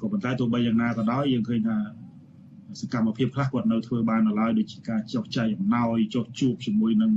[0.00, 1.76] ក៏ប៉ុន្តែទោះបីយ៉ាងណាក៏ដោយយើងឃើញថា
[2.80, 7.12] សកម្មភាពខ្លះគាត់នៅធ្វើបាននៅឡើយដូចជាការចុះចែកអំណោយចុះជួបជាមួយនឹង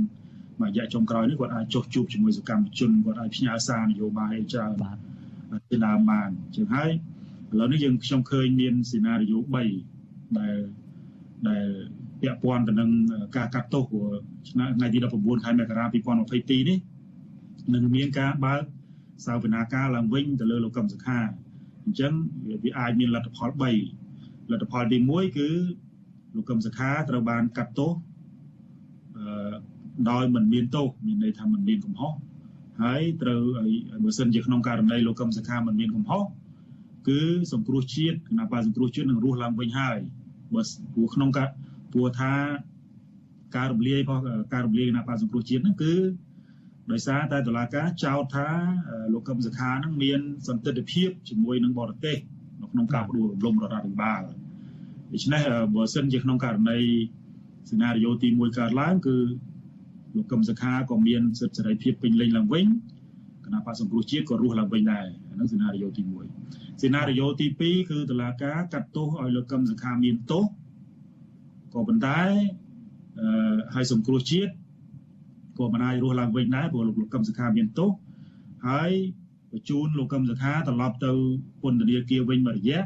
[0.60, 4.96] មួយរយៈចុងក្រោយនេះគាត់អាចចុះជួបជាមួយសកម្មជនគាត់អាចផ្ញើសារនយោបាយច្រើនបាទ
[5.68, 6.90] ជាដើមបានជាងហើយ
[7.52, 9.38] ឥឡូវនេះយើងខ្ញុំឃើញមានសេណារីយ៉ូ
[9.92, 10.56] 3ដែល
[11.48, 11.66] ដែល
[12.20, 12.90] ពាក់ព័ន្ធទៅនឹង
[13.36, 13.84] ការកាត់ទោស
[14.50, 16.78] ឆ្នាំថ្ងៃទី19ខែមករា2022នេះ
[17.74, 18.62] នឹងមានការបើក
[19.26, 21.20] សាវនាការឡើងវិញទៅលើលោកកឹមសុខា
[21.84, 22.12] អញ្ចឹង
[22.64, 24.01] វាអាចមានលទ្ធផល3
[24.52, 25.48] លទ្ធផលទី1គឺ
[26.34, 27.92] លោកកឹមសុខាត្រូវបានកាត់ទោស
[29.16, 29.54] អឺ
[30.10, 32.12] ដោយមិនមានទោសមានន័យថាមិនមានកំហុស
[32.82, 33.42] ហើយត្រូវ
[34.04, 36.24] បើសិនជាក្នុងករណីលោកកឹមសុខាមិនមានកំហុស
[37.08, 37.20] គឺ
[37.52, 39.98] សង្គ្រោះជាតិគណៈបាលសង្គ្រោះជាតិនឹងរស់ឡើងវិញហើយ
[40.54, 40.62] បើ
[40.92, 41.48] ព្រោះក្នុងការ
[41.92, 42.32] ព្រោះថា
[43.56, 45.94] ការរំលាយរបស់ការរំលាយគណៈបាលសង្គ្រោះជាតិហ្នឹងគឺ
[46.90, 48.48] ដោយសារតែតុលាការចោទថា
[49.12, 52.16] លោកកឹមសុខានឹងមានសន្តិទ្ធភាពជាមួយនឹងបរទេស
[52.60, 54.22] នៅក្នុងការបដិរំលំរដ្ឋាភិបាល
[55.12, 55.42] ដូច្នេះ
[55.74, 56.78] បើសិនជាក្នុងករណី
[57.70, 59.16] សេណារីយ៉ូទី1កើតឡើងគឺ
[60.16, 62.66] លោកកឹមសុខាក៏មានសិទ្ធិសេរីភាពពេញលេញឡើងវិញ
[63.44, 66.02] គណៈបក្សសង្គ្រោះជាតិក៏រស់ឡើងវិញដែរហ្នឹងសេណារីយ៉ូទី
[66.42, 70.44] 1សេណារីយ៉ូទី2គឺតុលាការកាត់ទោសឲ្យលោកកឹមសុខាមានទោស
[71.74, 72.20] ក៏ប៉ុន្តែ
[73.20, 73.28] អឺ
[73.74, 74.52] ឲ្យសង្គ្រោះជាតិ
[75.58, 77.90] ក៏មិនអាចរស់ឡើងវិញដែរព្រោះលោកកឹមសុខាមានទោស
[78.68, 78.92] ហើយ
[79.52, 81.12] បញ្ជូនលោកកឹមសុខាត្រឡប់ទៅ
[81.62, 82.82] ពន្ធនាគារវិញមួយរយៈ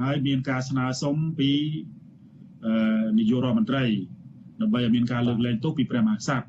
[0.00, 1.50] ហើយមានការស្នើសុំពី
[3.18, 3.84] នាយករដ្ឋមន្ត្រី
[4.60, 6.46] ដើម្បីឲ្យមានការលើកលែងទោសពីព្រះមហាក្សត្រ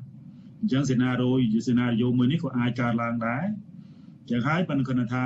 [0.60, 3.44] អញ្ចឹងសេណារីយ៉ូសេណារីយ៉ូមួយនេះក៏អាចកើតឡើងដែរ
[4.20, 5.24] អញ្ចឹងហើយប៉ុន្តែគាត់ថា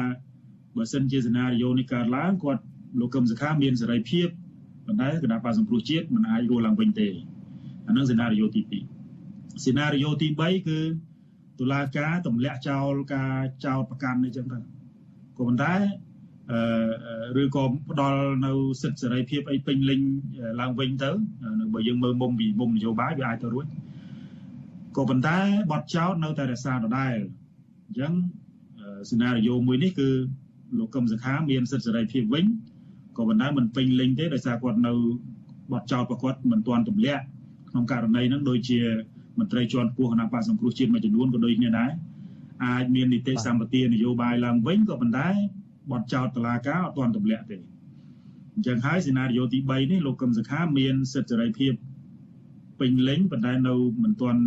[0.77, 2.63] បើសិនជាសេណារីយ៉ូនេះកើតឡើងគាត់
[3.01, 4.29] លោកកឹមសុខាមានសេរីភាព
[4.87, 7.09] ប៉ុន្តែគណៈបក្សសង្គ្រោះជាតិមិនអាចរស់ឡើងវិញទេ
[7.87, 8.63] អានឹងសេណារីយ៉ូទី
[9.13, 10.79] 2សេណារីយ៉ូទី3គឺ
[11.61, 16.12] តុលាការទម្លាក់ចោលការចោលប្រកាន់អីចឹងទៅក៏ប៉ុន្តែអឺ
[17.43, 18.53] ឬក៏ផ្ដល់នៅ
[18.83, 20.01] សិទ្ធិសេរីភាពអីពេញលេញ
[20.61, 21.11] ឡើងវិញទៅ
[21.75, 23.67] បើយើងមើលមុំពីមុំនយោបាយវាអាចទៅរួច
[24.97, 25.39] ក៏ប៉ុន្តែ
[25.73, 27.15] បទចោតនៅតែរក្សាដដែល
[27.87, 28.13] អញ្ចឹង
[29.11, 30.09] សេណារីយ៉ូមួយនេះគឺ
[30.79, 32.45] លោកកឹមសុខាមានសិទ្ធិសេរីភាពវិញ
[33.17, 34.93] ក៏ប៉ុន្តែមិនពេញលេញទេដោយសារគាត់នៅ
[35.73, 37.25] បទចោតរបស់គាត់មិនទាន់ទម្លាក់
[37.71, 38.81] ក្នុងករណីហ្នឹងដូចជា
[39.39, 41.91] មន្ត្រីជាន់ខ្ពស់គណៈបកសង្គ្រោះជាតិមួយចំនួនក៏ដូចគ្នាដែរ
[42.65, 45.29] អាចមាននីតិសម្បទានយោបាយឡើងវិញក៏ប៉ុន្តែ
[45.91, 47.59] បទចោតតឡាការអត់ទាន់ទម្លាក់ទេ
[48.55, 51.73] អញ្ចឹងហើយសេណារីយ៉ូទី3នេះលោកកឹមសុខាមានសិទ្ធិសេរីភាព
[52.81, 54.41] ពេញលេញប៉ុន្តែនៅមិនទាន់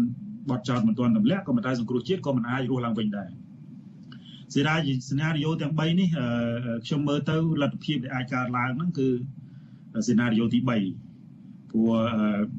[0.50, 3.30] បទចោតមិនទាន់ទម្លាក់ក៏ប៉ុន្តែសង្គ្រោះជាតិក៏មិនអាចរស់ឡើងវិញដែរ
[4.56, 6.10] សេណារីសេណារីយ៉ូទាំង3នេះ
[6.86, 9.08] ខ្ញុំមើលទៅលទ្ធភាពដែលអាចកើតឡើងហ្នឹងគឺ
[10.08, 11.89] សេណារីយ៉ូទី3ព្រោះ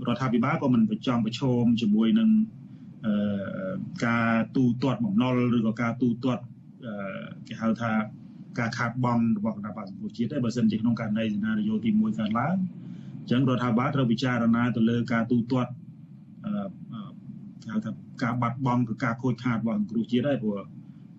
[0.07, 2.29] រដ្ឋាភិបាលក៏មិនប្រចំប្រឈមជាមួយនឹង
[4.07, 6.43] ការទូទាត់បំណុលឬក៏ការទូទាត់
[7.49, 7.93] គេហៅថា
[8.59, 12.57] ការខាតបង់របស់គណៈបក្សសង្គ្រោះជាតិទេបើសិនជាក្នុងករណីសេណារីយ៉ូទី1កើតឡើង
[13.21, 15.71] អញ្ចឹងរដ្ឋាភិបាលត្រូវពិចារណាទៅលើការទូទាត់
[16.45, 16.53] អឺ
[17.63, 17.91] គេហៅថា
[18.23, 20.59] ការបាត់បង់ឬការខូចខាតរបស់សង្គ្រោះជាតិដែរព្រោះ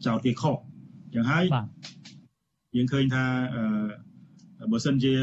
[0.05, 0.57] ចោតគេខុស
[1.05, 1.43] អញ្ចឹងហើយ
[2.75, 5.13] យើងឃើញថាអឺបើសិនជា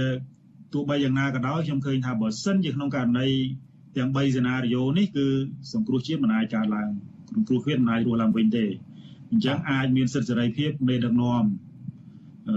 [0.72, 3.29] ទោះបីយ៉ាងណាក៏ដោយខ្ញុំឃើញថាបើសិនជាក្នុងករណី
[3.96, 5.27] ទាំង3សេណារីយ៉ូនេះគឺ
[5.72, 6.88] សង្គ្រោះជាតិមិនអាចកើតឡើង
[7.35, 8.64] សង្គ្រោះជាតិមិនអាចរស់ឡើងវិញទេ
[9.31, 11.44] អញ្ចឹងអាចមានសិទ្ធិសេរីភាពមេដឹកនាំ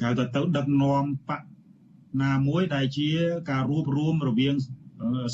[0.00, 1.40] គេហៅថាទៅដឹកនាំបក
[2.22, 3.08] ណាមួយដែលជា
[3.50, 4.54] ការរួបរวมរវាង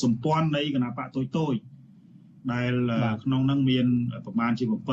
[0.03, 1.55] សម្ព័ន្ធនៃគណៈបកតូចតូច
[2.53, 2.73] ដែល
[3.23, 3.87] ក្នុងនោះមាន
[4.27, 4.90] ប្រមាណជា7 8គ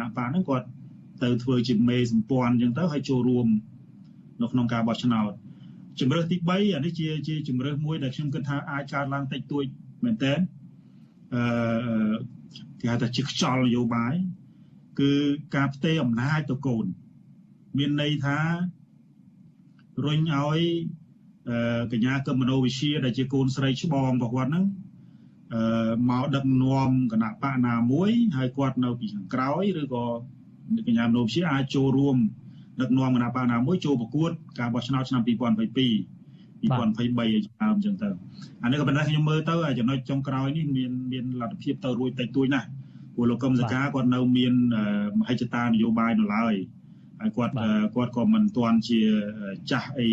[0.00, 0.66] ណៈបកហ្នឹងគាត់
[1.22, 3.46] ទៅធ្វើជាមេសម្ព័ន្ធអញ្ចឹងទៅហើយចូលរួម
[4.42, 5.32] នៅក្នុងការបោះឆ្នោត
[6.00, 9.64] ជំរើសទី3អានេះជាជាជំរើសមួយដែលខ្ញុំគិតថាអាចកើតឡើងតិចតួច
[10.04, 10.34] មែនតើ
[11.34, 12.14] អឺ
[12.80, 14.14] គេហៅថាជាខ្យល់នយោបាយ
[15.00, 15.12] គឺ
[15.54, 16.86] ការផ្ទេរអំណាចទៅកូន
[17.78, 18.38] មានន័យថា
[20.04, 20.60] រុញឲ្យ
[21.92, 24.66] កញ្ញាកឹមមនោវិជាដែលជាកូនស្រីច្បងរបស់គាត់ហ្នឹង
[25.54, 30.04] អឺមកដឹកនាំគណៈបកណាមួយ ហើយគាត់នៅពីខាងក្រោយឬក៏
[30.86, 32.16] កញ្ញាមនោវិជាអាចចូលរួម
[32.80, 38.08] ដឹកនាំគណៈបកណាមួយចូលប្រកួតការបោះឆ្នោតឆ្នាំ2022 2023ឲ្យដើមអញ្ចឹងទៅ
[38.62, 42.68] អានេះក៏ប៉ុន្តែខ្ញុំមើលទៅចំណុចចុងក្រោយនេះមានមានលទ្ធភាពទៅរួចតិចតួចណាស់
[43.14, 44.54] ព្រោះលោកកឹមសកាគាត់នៅមាន
[45.18, 46.54] មហិច្ឆតានយោបាយនៅឡើយ
[47.20, 47.54] ហើយគាត់
[47.94, 49.00] គាត់ក៏មិនទាន់ជា
[49.70, 50.10] ចាស់អី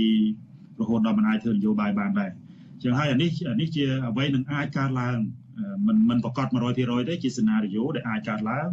[0.80, 2.32] រហូតដល់មិនអាចធ្វើនយោបាយបានដែរ
[2.73, 5.17] អញ្ចឹងហើយអានេះអានេះជាអ្វីនឹងអាចកើតឡើង
[5.88, 6.47] មិនមិនប្រកាស
[6.78, 8.69] 100%ទេជាសេណារីយ៉ូដែលអាចកើតឡើង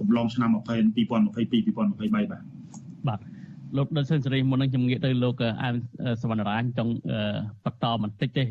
[0.00, 2.42] កំឡុងឆ្នាំ2022 2023បាទ
[3.08, 3.20] បាទ
[3.76, 5.74] លោកដិនសិនសេរីមុននឹងជំងាកទៅលោកអែម
[6.22, 6.92] សវណ្ណរាជចង់
[7.64, 8.42] បន្តបន្តិចទេ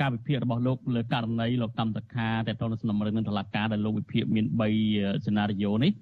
[0.00, 4.46] ការវិភាគរបស់លោកលើករណីលោកកម្មតខាតទៅនឹងសំណុំរឿងនឹងតឡាការដែលលោកវិភាគមាន
[4.86, 5.92] 3សេណារីយ៉ូនេះ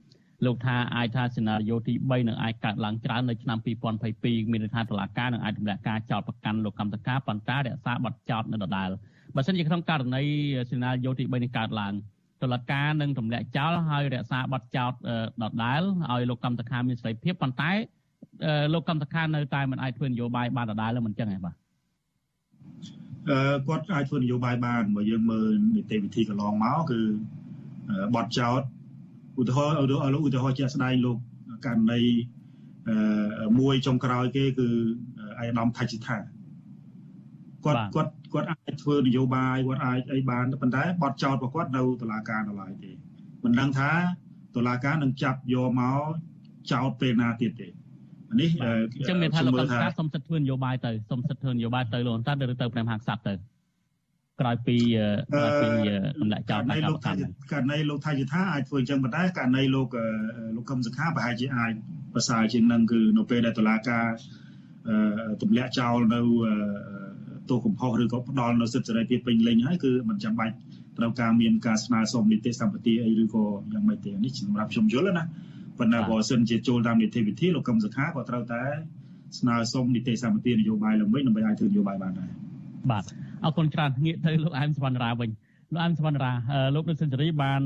[0.44, 3.58] លោកថាអាចថាសេណារីយ៉ូទី3នឹងអាចកើតឡើងច្រើននៅឆ្នាំ
[4.04, 8.88] 2022មានន័យថាតឡាការនឹងអាចទម្លាក់ការចោទប្រកាន់លោកកម្មតខាប៉ុន្តែរក្សាបទចោទនៅដដែល
[9.34, 10.22] បើសិនជាក្នុងករណី
[10.70, 11.94] សេណារីយ៉ូទី3នេះកើតឡើង
[12.42, 14.92] តុលាការនឹងទម្លាក់ចោលហើយរក្សាបទចោទ
[15.42, 17.70] ដដែលឲ្យលោកកម្មតខាមានសេរីភាពប៉ុន្តែ
[18.72, 21.54] លោកកម្មតខានៅតែមិនអាចធ្វើនយោបាយបានដដែលមិនចឹងហ៎បាទ
[23.30, 27.00] អឺគាត់អាចធ្វើនយោបាយបានបើយើងមើលនីតិវិធីកន្លងមកគឺ
[28.14, 28.60] បទចោទ
[29.40, 29.96] ឧទាហរណ៍ឧទា
[30.42, 31.16] ហរណ៍ជាក់ស្ដែងលោក
[31.66, 32.00] ករណី
[32.88, 34.68] អឺមួយចុងក្រោយគេគឺ
[35.38, 36.18] អាយដាមថៃសិដ្ឋា
[37.64, 42.90] គាត់គាត់គាត់អាចធ្វើនយោបាយគាត់អាចអីបានប៉ុន្តែបទចោទរបស់គាត់នៅតុលាការនៅឡើយទេ
[43.44, 43.90] មិនដឹងថា
[44.56, 46.00] តុលាការនឹងចាប់យកមក
[46.72, 47.68] ចោទពេលណាទៀតទេ
[48.40, 53.34] នេះអញ្ចឹងមានថាលោកកម្មការសុំសិទ្ធិធ្វើនយោបាយទៅសុំសិទ្ធិធ្វើនយោបាយទៅលោកអន្តរឬទៅព្រះមហាក្សត្រទៅ
[54.40, 54.76] ក្រោយពី
[55.32, 55.68] ក្រោយពី
[56.20, 57.18] តម្លាក់ចោលការប្រកាន់
[57.52, 59.88] ករណីលោកថៃយថាអាចធ្វើអញ្ចឹងប៉ុន្តែករណីលោក
[60.56, 61.72] លោកកឹមសុខាប្រហែលជាអាច
[62.14, 64.04] ប្រសើរជាងនឹងគឺនៅពេលដែលតុលាការ
[65.42, 66.20] ទម្លាក់ចោលនៅ
[67.48, 70.54] ទោសកំហុសឬក៏ផ្ដាល់នៅសិទ្ធិសេរីភាពពេញលេញហើយគឺមិនចាំបាច់
[70.98, 75.24] ត្រូវការមានការស្នើសុំនីតិសម្បទាអីឬក៏យ៉ាងម៉េចទេនេះសម្រាប់ខ្ញុំយល់ណា
[75.78, 78.62] ប៉ុន្តែបើសិនជាចូលតាមនីតិវិធីលោកកឹមសុខាក៏ត្រូវតែ
[79.38, 82.30] ស្នើសុំនីតិសម្បទានយោបាយឡើងវិញដើម្បីឲ្យធ្វើនយោបាយបានដែរ
[82.90, 83.04] បាទ
[83.44, 85.30] អរគុណច្រើនងាកទៅលោកអែមសវណ្ណរាវិញ
[85.72, 86.32] លោកអែមសវណ្ណរា
[86.74, 87.60] លោកលោកសិនសេរីបាន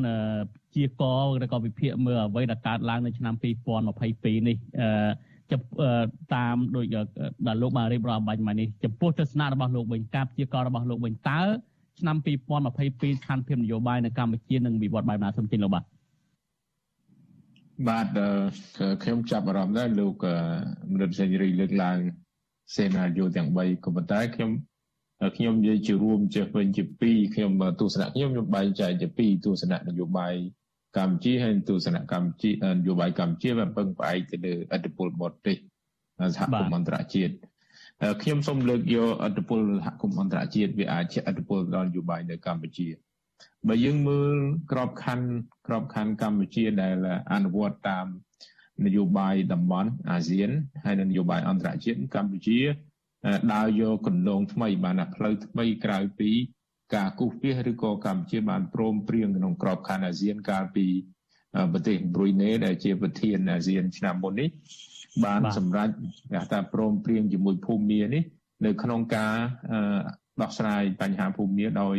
[0.75, 1.03] ជាក
[1.45, 4.89] ឬក៏វិភាគមើលអ្វីដែលកើតឡើងនៅឆ្នាំ2022នេះអឺ
[6.35, 6.87] តាមដូច
[7.47, 11.41] ដែលលោកបានរៀបរាប់បាញ់មកនេះចំពោះទស្សនៈរបស់លោកវិញការព្យាកររបស់លោកវិញតើ
[12.01, 15.85] ឆ្នាំ2022ស្ថានភាពនយោបាយនៅកម្ពុជានឹងវិវត្តបែបណាសូមជិញលោកបាទ
[17.89, 18.09] បាទ
[19.03, 20.15] ខ្ញុំចាប់អារម្មណ៍ដែរលោក
[20.93, 21.99] មនិតសេរីលើកឡើង
[22.77, 24.51] សេណារីយ៉ូទាំង3ក៏ប៉ុន្តែខ្ញុំ
[25.37, 30.35] ខ្ញុំនិយាយជារួមចេះវិញជា2ខ្ញុំទស្សនៈខ្ញុំខ្ញុំបែងចែកជា2ទស្សនៈនយោបាយ
[30.99, 35.57] កម្ពុជាហើយទស្សនៈកម្ពុជានយោបាយកម្ពុជាវាពឹងផ្អែកទៅលើអធិបុលបតទេស
[36.37, 37.35] សហគមន៍អន្តរជាតិ
[38.23, 42.89] ខ្ញុំសូមលើកយកអធិបុលសហគមន៍អន្តរជាតិវាអាចជាអធិបុលដល់នយោបាយនៅកម្ពុជា
[43.69, 44.35] បើយើងមើល
[44.73, 45.29] ក្របខ័ណ្ឌ
[45.67, 46.97] ក្របខ័ណ្ឌកម្ពុជាដែល
[47.33, 48.07] អនុវត្តតាម
[48.87, 50.51] នយោបាយតំបន់អាស៊ាន
[50.85, 52.61] ហើយនិងនយោបាយអន្តរជាតិកម្ពុជា
[53.55, 56.31] ដើរយកគន្លងថ្មីបានផ្លូវថ្មីក្រៅពី
[56.95, 60.87] ការគូសពាសឬក៏កម្ពុជាបានព្រមព្រៀងក្នុងក្របខ័ណ្ឌអាស៊ានកាលពី
[61.73, 64.49] ប្រទេសប្រុយណេដែលជាប្រធានអាស៊ានឆ្នាំមុននេះ
[65.25, 65.89] បានសម្រេច
[66.33, 68.23] គេថាព្រមព្រៀងជាមួយភូមានេះ
[68.67, 69.35] នៅក្នុងការ
[70.43, 71.97] ដោះស្រាយបញ្ហាភូមាដោយ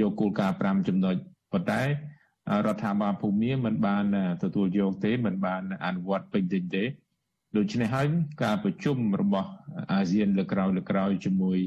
[0.00, 1.16] យកគោលការណ៍5ចំណុច
[1.52, 4.04] ប៉ុន្តែរដ្ឋាភិបាលភូមាមិនបាន
[4.42, 6.84] ទទួលយកទេមិនបានអនុវត្តពេញលេញទេ
[7.56, 8.06] ដូច្នេះហើយ
[8.44, 9.50] ការប្រជុំរបស់
[9.92, 11.58] អាស៊ានលើក្រោយលើក្រោយជាមួយ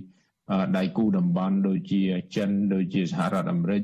[0.77, 2.01] ដៃគូតំបន់ដូចជា
[2.35, 3.81] ចិនដូចជាសហរដ្ឋអាមេរិក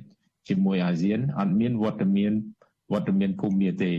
[0.47, 2.31] ជាមួយអាស៊ានអត់មានវត្តមាន
[2.93, 3.93] វត្តមានភូមិទេ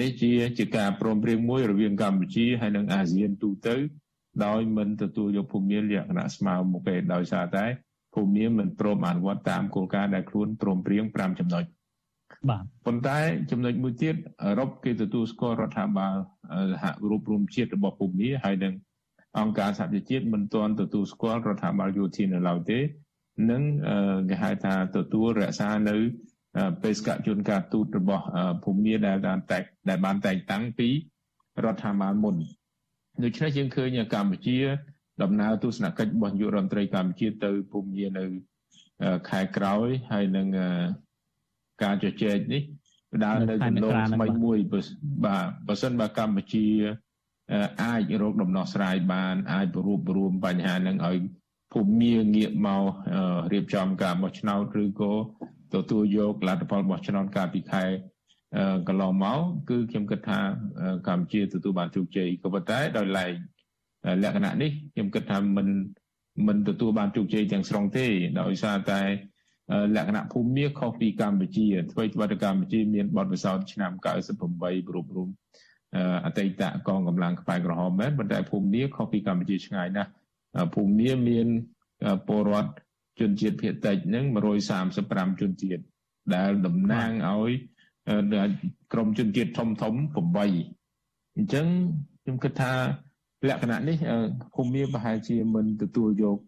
[0.00, 3.74] នេះជាជាការព្រមព្រៀងមួយរវាងកម្ពុជាហើយនិងអាស៊ានទូទៅ
[4.44, 7.64] ដោយមិនទទួលយកភូមិលក្ខណៈស្មើមុខទេដោយសារតែ
[8.14, 11.64] ភូមិមិនព្រមអនុវត្តតាមគោលការណ៍ដែលខ្លួនព្រមព្រៀង5ចំណុច
[12.48, 13.18] បាទប៉ុន្តែ
[13.50, 16.14] ចំណុចមួយទៀតអឺរ៉ុបគេទទួលស្គាល់រដ្ឋាភិបាល
[16.72, 18.74] សហរូបរួមជាតិរបស់ភូមិហើយនិង
[19.38, 22.78] អង្គការសហប្រជាជាតិមិនទាន់ទទួលស្គាល់រដ្ឋាភិបាលយោធានៅឡើយទេ
[23.50, 23.62] និង
[24.30, 25.96] គេហៅថាទទួលរក្សានៅ
[26.82, 28.24] បេសកជនការទូតរបស់
[28.64, 30.88] ភូមិដែលបានតែងដែលបានតែងតាំងពី
[31.64, 32.36] រដ្ឋាភិបាលមុន
[33.24, 34.58] ដូច្នេះយើងឃើញកម្ពុជា
[35.22, 38.24] ដំណើរទស្សនកិច្ចរបស់នាយករដ្ឋមន្ត្រីកម្ពុជាទៅភូមិនៅ
[39.28, 40.46] ខែក្រោយហើយនឹង
[41.82, 42.62] ការជជែកនេះ
[43.24, 44.58] ដើរនៅគន្លងថ្មីមួយ
[45.24, 46.66] បាទបើសិនបើកម្ពុជា
[47.82, 51.18] អាចរកដំណោះស្រាយបានអាចបរួបរวมបញ្ហានឹងឲ្យ
[51.72, 51.90] ភូមិ
[52.36, 52.84] ងាកមក
[53.52, 55.12] រៀបចំការបោះឆ្នោតឬក៏
[55.74, 57.84] ទទួលយកលទ្ធផលបោះឆ្នោតកាលពីខែ
[58.88, 60.40] កន្លងមកគឺខ្ញុំគិតថា
[61.08, 63.32] កម្ពុជាទទួលបានជោគជ័យក៏ប៉ុន្តែដោយឡែក
[64.22, 65.68] លក្ខណៈនេះខ្ញុំគិតថាមិន
[66.46, 68.06] មិនទទួលបានជោគជ័យទាំងស្រុងទេ
[68.40, 69.02] ដោយសារតែ
[69.96, 73.92] លក្ខណៈភូមិមាសខុសពីកម្ពុជាធ្វើច្បាប់កម្ពុជាមានបទពិសោធន៍ឆ្នាំ
[74.38, 75.28] 98ប្រពរំ
[76.24, 80.10] អតីតកងកម្លាំងខ្មែរក្រហមមែនប៉ុន្តែភូមិមាសខុសពីកម្ពុជាឆ្ងាយណាស់
[80.74, 81.46] ភូមិមាសមាន
[82.28, 82.70] ពលរដ្ឋ
[83.20, 84.24] ជនជាតិភាគតិចហ្នឹង
[84.82, 85.82] 135ជនជាតិ
[86.34, 87.52] ដែលតំណាងឲ្យ
[88.92, 91.66] ក្រុមជនជាតិធំធំ8អញ្ចឹង
[92.22, 92.72] ខ្ញុំគិតថា
[93.48, 93.96] លក្ខណៈនេះ
[94.54, 96.38] ភូមិមាសប្រហែលជាមិនទទួលយក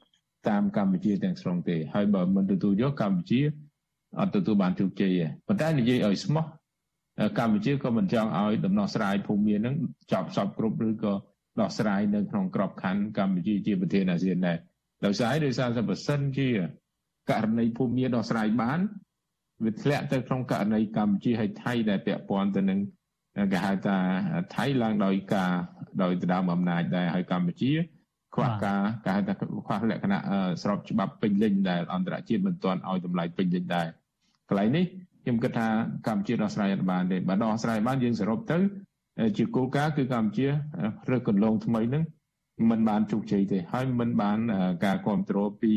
[0.48, 3.40] តាមកម្ពុជាទាំងស្រុងទេហើយបើមិនទទួលយកកម្ពុជា
[4.20, 6.44] អត់ទទួលបានជោគជ័យទេប៉ុន្តែនិយាយឲ្យស្មោះ
[7.38, 9.74] កម្ពុជាក៏មិនចង់ឲ្យដំណោះស្រាយភូមិនឹង
[10.12, 11.12] ចប់សពគ្រប់ឬក៏
[11.60, 14.58] ដោះស្រាយនៅក្នុងក្របខ័ណ្ឌកម្ពុជាជាប្រធានអាស៊ានដែរ
[15.04, 16.48] ដោយសារដោយសារតែបើសិនជា
[17.30, 18.80] ករណីភូមិដោះស្រាយបាន
[19.64, 22.80] វាធ្លាក់ទៅក្នុងករណីកម្ពុជាហើយថៃដែលពាក់ព័ន្ធទៅនឹង
[23.52, 23.96] គេហៅថា
[24.54, 25.52] ថៃឡើងដោយការ
[26.02, 27.72] ដោយដណ្ដើមអំណាចដែរហើយកម្ពុជា
[28.34, 30.20] ខ្វះការគេហៅថាខ្វះលក្ខណៈ
[30.62, 33.86] ស្របច្បាប់ពេញលេញដែលអន្តរជាតិមិនទាន់ឲ្យតម្លៃពេញលេញដែរ
[34.48, 34.84] កន្លែងនេះ
[35.23, 35.67] ខ្ញុំគិតថា
[36.07, 38.57] កម្ពុជាដោះស្រាយអត់បានទេបើដោះស្រាយបានយើងសរុបទៅ
[39.37, 40.47] ជាគោលការណ៍គឺកម្ពុជា
[41.09, 42.03] រើសកន្លងថ្មីហ្នឹង
[42.69, 44.39] มันបានជោគជ័យទេហើយมันបាន
[44.85, 45.73] ការគ្រប់គ្រងពី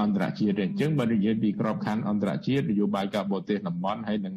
[0.00, 4.34] អន្តរជាតិទេអញ្ចឹងបើនិយាយពីក្របខ័ណ្ឌអន្តរជាតិនយោបាយការបរទេសតំបន់ហើយនឹង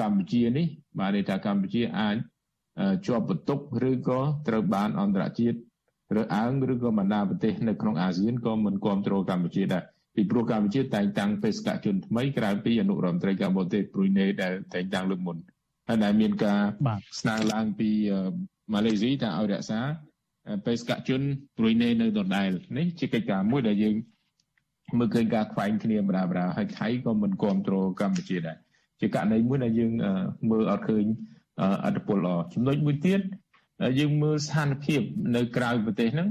[0.00, 0.66] កម្ពុជានេះ
[0.98, 2.16] បានន័យថាកម្ពុជាអាច
[3.06, 3.60] ជាប់បន្ទុក
[3.90, 5.58] ឬក៏ត្រូវបានអន្តរជាតិ
[6.16, 9.84] រើសអើងឬក៏បណ្ដាប្រទេសនៅក្នុងអាស៊ានក៏មិនគ្រប់គ្រងកម្ពុជាដែរ
[10.15, 15.37] ពីព្រោះកម្ពុជាតែងតាំងបេសកជនថ្មីក្រៅពីអនុរដ្ឋមន្ត្រីការបរទេសព្រុយណេដែលតែងតាំងលើកមុន
[15.87, 16.59] ហើយដែលមានការ
[17.19, 17.89] ស្នើឡើងពី
[18.73, 19.79] ម៉ាឡេស៊ីថាឲ្យរក្សា
[20.65, 21.21] បេសកជន
[21.57, 23.95] ព្រុយណេនៅដដែលនេះជាកិច្ចការមួយដែលយើង
[24.97, 28.57] មើលឃើញការខ្វែងគ្នាបដាបដាហើយថៃក៏មិនគ្រប់គ្រងកម្ពុជាដែរ
[28.99, 29.91] ជាករណីមួយដែលយើង
[30.49, 31.05] មើលអត់ឃើញ
[31.85, 33.21] អត្តពលល្អចំណុចមួយទៀត
[33.99, 35.01] យើងមើលស្ថានភាព
[35.35, 36.27] នៅក្រៅប្រទេសហ្នឹង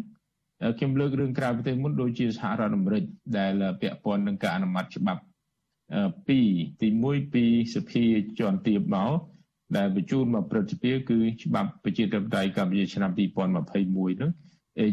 [0.79, 3.03] ខ្ញុំលើករឿងក្រៅប្រទេសមុនដូចជាសហរដ្ឋអាមេរិក
[3.39, 5.23] ដែលពាក់ព័ន្ធនឹងការអនុម័តច្បាប់
[6.07, 6.41] 2ទី
[7.07, 7.45] 1ពី
[7.75, 8.05] សភា
[8.39, 9.13] ជាន់ទាបមក
[9.77, 14.33] ដែលបញ្ជូនមកព្រឹទ្ធសភាគឺច្បាប់ប្រជាធិបតេយ្យកម្ពុជាឆ្នាំ2021ហ្នឹង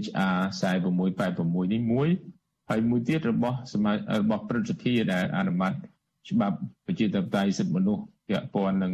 [0.02, 2.10] HR 4686នេះមួយ
[2.70, 3.92] ហើយមួយទៀតរបស់សមា
[4.22, 5.74] របស់ព្រឹទ្ធសភាដែលអនុម័ត
[6.30, 8.94] ច្បាប់ប្រជាធិបតេយ្យសិទ្ធិមនុស្សពាក់ព័ន្ធនឹង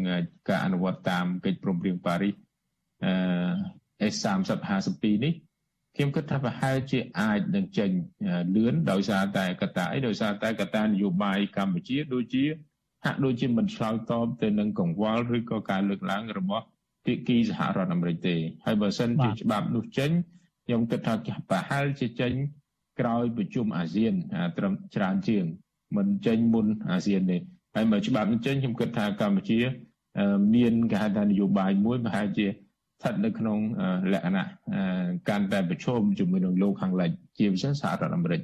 [0.49, 2.33] ការអនុវត្តតាមកិច្ចព្រមព្រៀងប៉ារីស
[3.03, 5.33] អឺ S3052 នេះ
[5.95, 7.91] ខ្ញុំគិតថាប្រហែលជាអាចនឹងចេញ
[8.55, 12.43] លឿនដោយសារតែកត្តាអីដោយសារតែកត្តានយោបាយកម្ពុជាដូចជា
[13.05, 16.65] ហាក់ដូចជាមិនឆ្លើយតបទៅនឹងកង្វល់ឬក៏ការលើកឡើងរបស់
[17.05, 18.35] ភាគីសហរដ្ឋអាមេរិកទេ
[18.65, 20.11] ហើយបើសិនជាច្បាប់នោះចេញ
[20.65, 21.13] ខ្ញុំគិតថា
[21.49, 22.33] ប្រហែលជាចេញ
[22.99, 24.13] ក្រោយប្រជុំអាស៊ាន
[24.57, 25.43] ត្រឹមច្រើនជាង
[25.97, 27.37] មិនចេញមុនអាស៊ានទេ
[27.75, 29.59] ហើយបើច្បាប់នេះចេញខ្ញុំគិតថាកម្ពុជា
[30.55, 32.47] មានគេហៅថានយោបាយមួយប្រហែលជា
[33.03, 33.59] ស្ថិតនៅក្នុង
[34.13, 34.45] លក្ខណៈ
[35.29, 38.41] កាន់តែប្រឈមជាមួយនឹងលោកខាងលិចជាពិសេសសហរដ្ឋអាមេរិក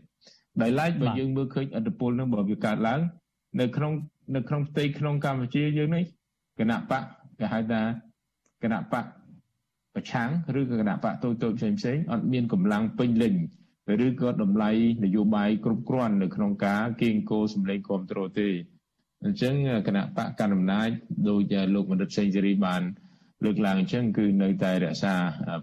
[0.61, 2.99] ដោយឡែកបើយើងមើលឃើញអត្តពលនឹងបើវាកើតឡើង
[3.61, 3.91] នៅក្នុង
[4.35, 6.03] នៅក្នុងផ្ទៃក្នុងកម្ពុជាយើងនេះ
[6.59, 7.03] គណៈបក
[7.39, 7.81] គេហៅថា
[8.63, 9.05] គណៈបក
[9.95, 10.29] ប្រឆាំង
[10.59, 13.35] ឬក៏គណៈបកតូចតូចផ្សេងផ្សេងអត់មានកម្លាំងពេញលេញ
[14.05, 14.71] ឬក៏តម្លៃ
[15.03, 18.49] នយោបាយគ្រប់គ្រាន់នៅក្នុងការគៀងគោសម្លេងគ្រប់គ្រងទេ
[19.25, 19.53] អញ្ចឹង
[19.87, 20.89] គណៈបកកណ្ដាលអំណាច
[21.27, 22.81] ដោយលោកមនិតសេងសេរីបាន
[23.43, 25.13] លើកឡើងអញ្ចឹងគឺនៅតែរក្សា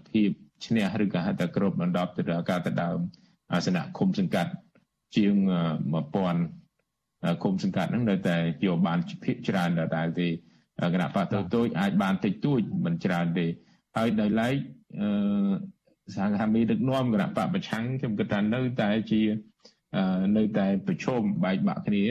[0.09, 0.29] ភាព
[0.65, 2.99] ឈ្នះឬក៏ហៅថាក្របដណ្ដប់ទៅដល់ការទៅដើម
[3.53, 4.51] អាសនៈឃុំសង្កាត់
[5.15, 5.33] ជាង
[6.53, 10.27] 1000ឃុំសង្កាត់ហ្នឹងនៅតែយកបានភាគច្រើនដដែលទេ
[10.93, 13.45] គណៈបកតូចតូចអាចបានតិចតួចមិនច្រើនទេ
[13.97, 14.55] ហើយដោយឡែក
[14.99, 15.07] អឺ
[16.15, 19.21] សហគមន៍ដឹកនាំគណៈបកប្រឆាំងខ្ញុំគិតថានៅតែជា
[20.37, 22.05] នៅតែប្រឈមបែកបាក់គ្នា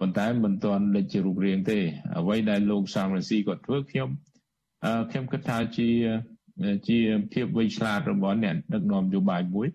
[0.00, 1.78] ប៉ុន្តែមិនទាន់លេចជារូបរាងទេ
[2.18, 4.08] អ្វីដែលលោកសាមរស៊ីគាត់ធ្វើខ្ញុំ
[5.10, 5.88] ខ្ញុំគិតថាជា
[6.88, 6.98] ជា
[7.32, 9.68] ភាពវៃឆ្លាតរបស់អ្នកដឹកនាំនយោបាយមួយ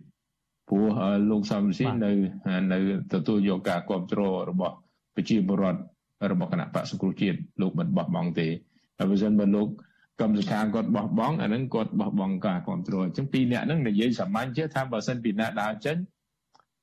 [0.70, 0.97] ព្រោះ
[1.30, 2.12] លោកសំស៊ីនៅ
[2.74, 2.80] នៅ
[3.14, 4.76] ទទួលយកការគ្រប់គ្រងរបស់
[5.16, 5.82] ប្រជាពលរដ្ឋ
[6.32, 8.47] របស់គណៈបកសង្គ្រោះជាតិលោកមិនបោះបង់ទេ
[8.97, 9.68] ហើយបើមិនបើលោក
[10.22, 15.97] កម្មសខាគាត់បោះបង់អាហ្នឹងគាត់បោះបង់ការគ្រប់គ្រងអញ្ចឹងពីរអ្នកហ្នឹងនិយាយសាមញ្ញជាថាបើសិនពីអ្នកដើរចេញ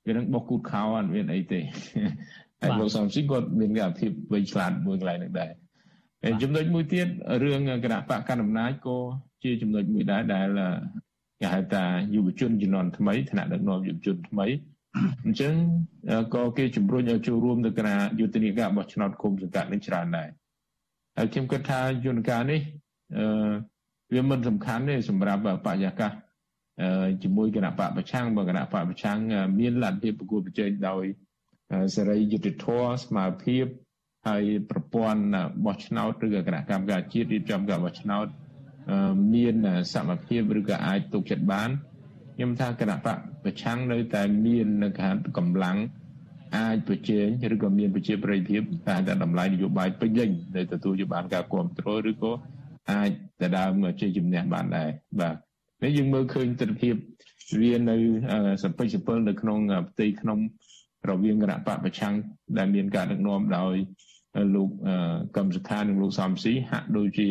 [0.07, 1.61] វានឹងបោះគូតខោអត់មានអីទេ
[2.61, 5.70] ហើយលោកសំស៊ីគាត់មានការភាពវៃឆ្លាតមួយកន្លែងហ្នឹងដែរហើយ
[6.43, 7.07] ចំណុចមួយទៀត
[7.43, 8.99] រឿងគណៈបកកណ្ដាលអំណាចក៏
[9.45, 10.49] ជាចំណុចមួយដែរដែល
[11.41, 14.47] គេហៅថាយុវជនជំនាន់ថ្មីថ្នាក់ដឹកនាំយុវជនថ្មី
[15.25, 15.53] អញ្ចឹង
[16.35, 20.29] ក៏គេជំរុញឲ្យចូលរួមទៅការយុទ្ធនាការបោះឆ្នោតគុំសង្កាត់នេះច្រើនដែរ
[21.17, 22.61] ហើយខ្ញុំគិតថាយន្តការនេះ
[23.17, 23.53] អឺ
[24.15, 26.13] វាមិនសំខាន់ទេសម្រាប់បរិយាកាស
[27.23, 29.19] ជាមួយគណៈបកប្រឆាំងបើគណៈបកប្រឆាំង
[29.59, 31.05] មានលទ្ធភាពប្រគល់ប្រជែងដោយ
[31.95, 33.57] សេរីយុត្តិធម៌ស្មារតី
[34.29, 35.23] ហើយប្រព័ន្ធ
[35.65, 38.27] បោះឆ្នោតឬក៏គណៈកម្មការជាតិរៀបចំការបោះឆ្នោត
[39.35, 39.55] មាន
[39.95, 41.71] សមភាពឬក៏អាចទុកចិត្តបាន
[42.35, 45.79] ខ្ញុំថាគណៈបកប្រឆាំងនៅតែមាននៅការកម្លាំង
[46.57, 52.33] អាចប្រជែងឬក៏មានប្រជាប្រិយភាពតែតែតម្លៃនយោបាយពេញលេញដែលទទួលយកបានការគ្រប់គ្រងឬក៏
[52.91, 53.11] អាច
[53.41, 54.89] ទៅដើមជ័យជំនះបានដែរ
[55.21, 55.37] បាទ
[55.83, 57.97] នេះយើងមើលឃើញទស្សនវិជ្ជាវានៅ
[58.65, 59.59] សម្ពេចសម្ពិលនៅក្នុង
[59.91, 60.39] ផ្ទៃក្នុង
[61.11, 62.15] រវាងគណៈបកប្រឆាំង
[62.59, 63.75] ដែលមានការដឹកនាំដោយ
[64.55, 64.69] លោក
[65.37, 67.29] កឹមសុខានិងលោកសំស៊ីហាក់ដូចជា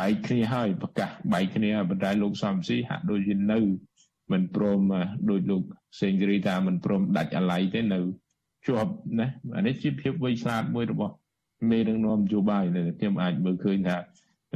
[0.00, 3.60] បែកគ្នាហើយប្រកាសបែកគ្នាប៉ុន្តែលោកសំស៊ីហាក់ដូចជានៅ
[4.32, 4.80] មិនព្រម
[5.30, 5.62] ដោយលោក
[6.00, 8.00] សេងរីថាមិនព្រមដាច់អាឡ័យទេនៅ
[8.66, 11.14] ជាប់ណាអានេះជាភាពវៃឆ្លាតមួយរបស់
[11.70, 13.96] មេដឹកនាំនយោបាយដែលខ្ញុំអាចមើលឃើញថា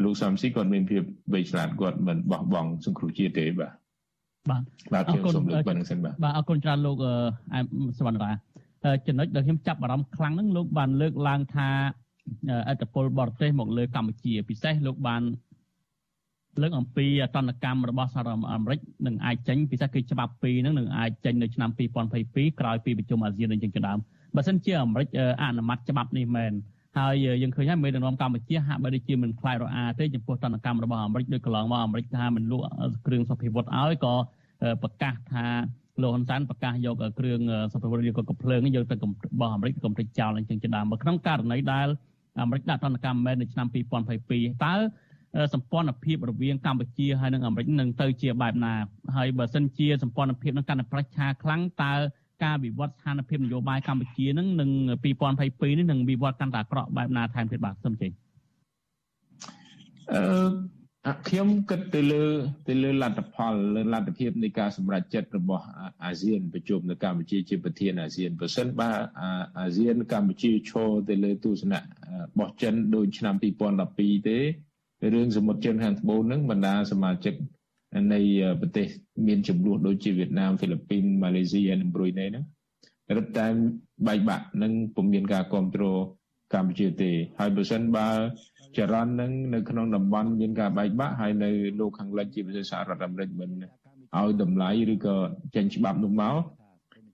[0.04, 1.02] លោកសំស៊ីគាត់មានភាព
[1.34, 3.72] វៃឆ្លាតគាត់មិនបោះបង់សង្គ្រោះជាតិទេបាទ
[4.50, 4.62] បាទ
[4.92, 6.96] បាទខ្ញុំសូមលើកប៉ុណ្្នឹងសិនបាទបាទអរគុណច្រើនលោក
[7.54, 7.66] អែម
[7.98, 8.30] សវណ្ណរា
[9.06, 11.68] ចំណុចដែលខ្ញុំចាប់អារម្មណ៍ខ្លាំងហ្នឹងលោកបានលើកឡើងថា
[12.68, 15.22] អត្តពលបរទេសមកលើកម្ពុជា ពិសេសលោកបាន
[16.62, 21.70] លើកអំពីអតនកម្មរបស់សហរដ្ឋអាមេរិកនឹងអាចចេញពិសេសគឺច្បាប់ពីរហ្នឹងនឹងអាចចេញនៅឆ្នាំ
[22.14, 23.98] 2022ក្រោយពីប្រជុំអាស៊ាននឹងជាដើម
[24.36, 25.08] បើសិនជាអាមេរិក
[25.42, 26.52] អនុម័តច្បាប់នេះមែន
[26.98, 32.64] ហើយយើងឃើញហើយមេដឹកនាំកម្ពុជាហាក់បីដូចជាមិនខ្លាចរអាទេចំពោះតនកម្មរបស់អាមេរិកដោយកន្លងមកអាមេរិកថាមិនលក់
[33.06, 34.14] គ្រឿងសុភីវុធឲ្យក៏
[34.82, 35.46] ប្រកាសថា
[36.02, 37.40] លោកហ៊ុនសែនប្រកាសយកគ្រឿង
[37.72, 38.98] សុភីវុធយកកំភ្លើងយកទៅរ
[39.40, 41.88] បស់អាមេរិកកុំព្រិចចោលអញ្ចឹងជាដើមមកក្នុងករណីដែល
[42.40, 43.66] អាមេរិកដាក់តនកម្មមែននៅឆ្នាំ
[44.14, 44.74] 2022តើ
[45.54, 48.74] សម្ព័ន្ធភាពរវាងកម្ពុជាហើយនិងអាមេរិកនឹងទៅជាបែបណា
[49.16, 51.92] ហើយបើសិនជាសម្ព័ន្ធភាពនឹងកាន់តែប្រឆាខ្លាំងតើ
[52.44, 54.70] ការវិវត្តស្ថានភាពនយោបាយកម្ពុជានឹងនឹង
[55.24, 58.12] 2022នេះនឹងវិវត្តកាន់តែអាក្រក់បែបណាថែមទៀតបាទសូមជម្រាប
[61.08, 62.24] អឺខ្ញុំគិតទៅលើ
[62.68, 65.64] ទៅលើលទ្ធផលលើលទ្ធភាពនៃការសម្រេចចិត្តរបស់
[66.04, 68.90] អាស៊ានប្រជុំនៅកម្ពុជាជាប្រធានអាស៊ានបើសិនបើ
[69.60, 71.80] អាស៊ានកម្ពុជាឈរទៅលើទស្សនៈ
[72.38, 73.34] បោះចិនដូចឆ្នាំ
[73.82, 74.38] 2012ទេ
[75.14, 77.34] រឿងសមុទ្រចិនខាងត្បូងហ្នឹងបណ្ដាសមាជិក
[78.12, 78.20] នៃ
[78.60, 78.86] ប្រទេស
[79.26, 82.44] មានចំនួនដូចជាវៀតណាមហ្វីលីពីនម៉ាឡេស៊ីនិងប្រុយណេហ្នឹង
[83.16, 83.46] រឹតតែ
[84.06, 85.98] បែកបាក់និងពុំមានការគ្រប់គ្រង
[86.54, 88.08] កម្ពុជាទេហើយបើសិនបើ
[88.78, 91.50] ចរន្តនឹងនៅក្នុងតំបន់មានការបែកបាក់ហើយនៅ
[91.80, 95.16] លោកខាងលិចជាប្រទេសសហរដ្ឋអាមេរិកមិនឲ្យតម្លៃឬក៏
[95.54, 96.36] ចេញច្បាប់នោះមក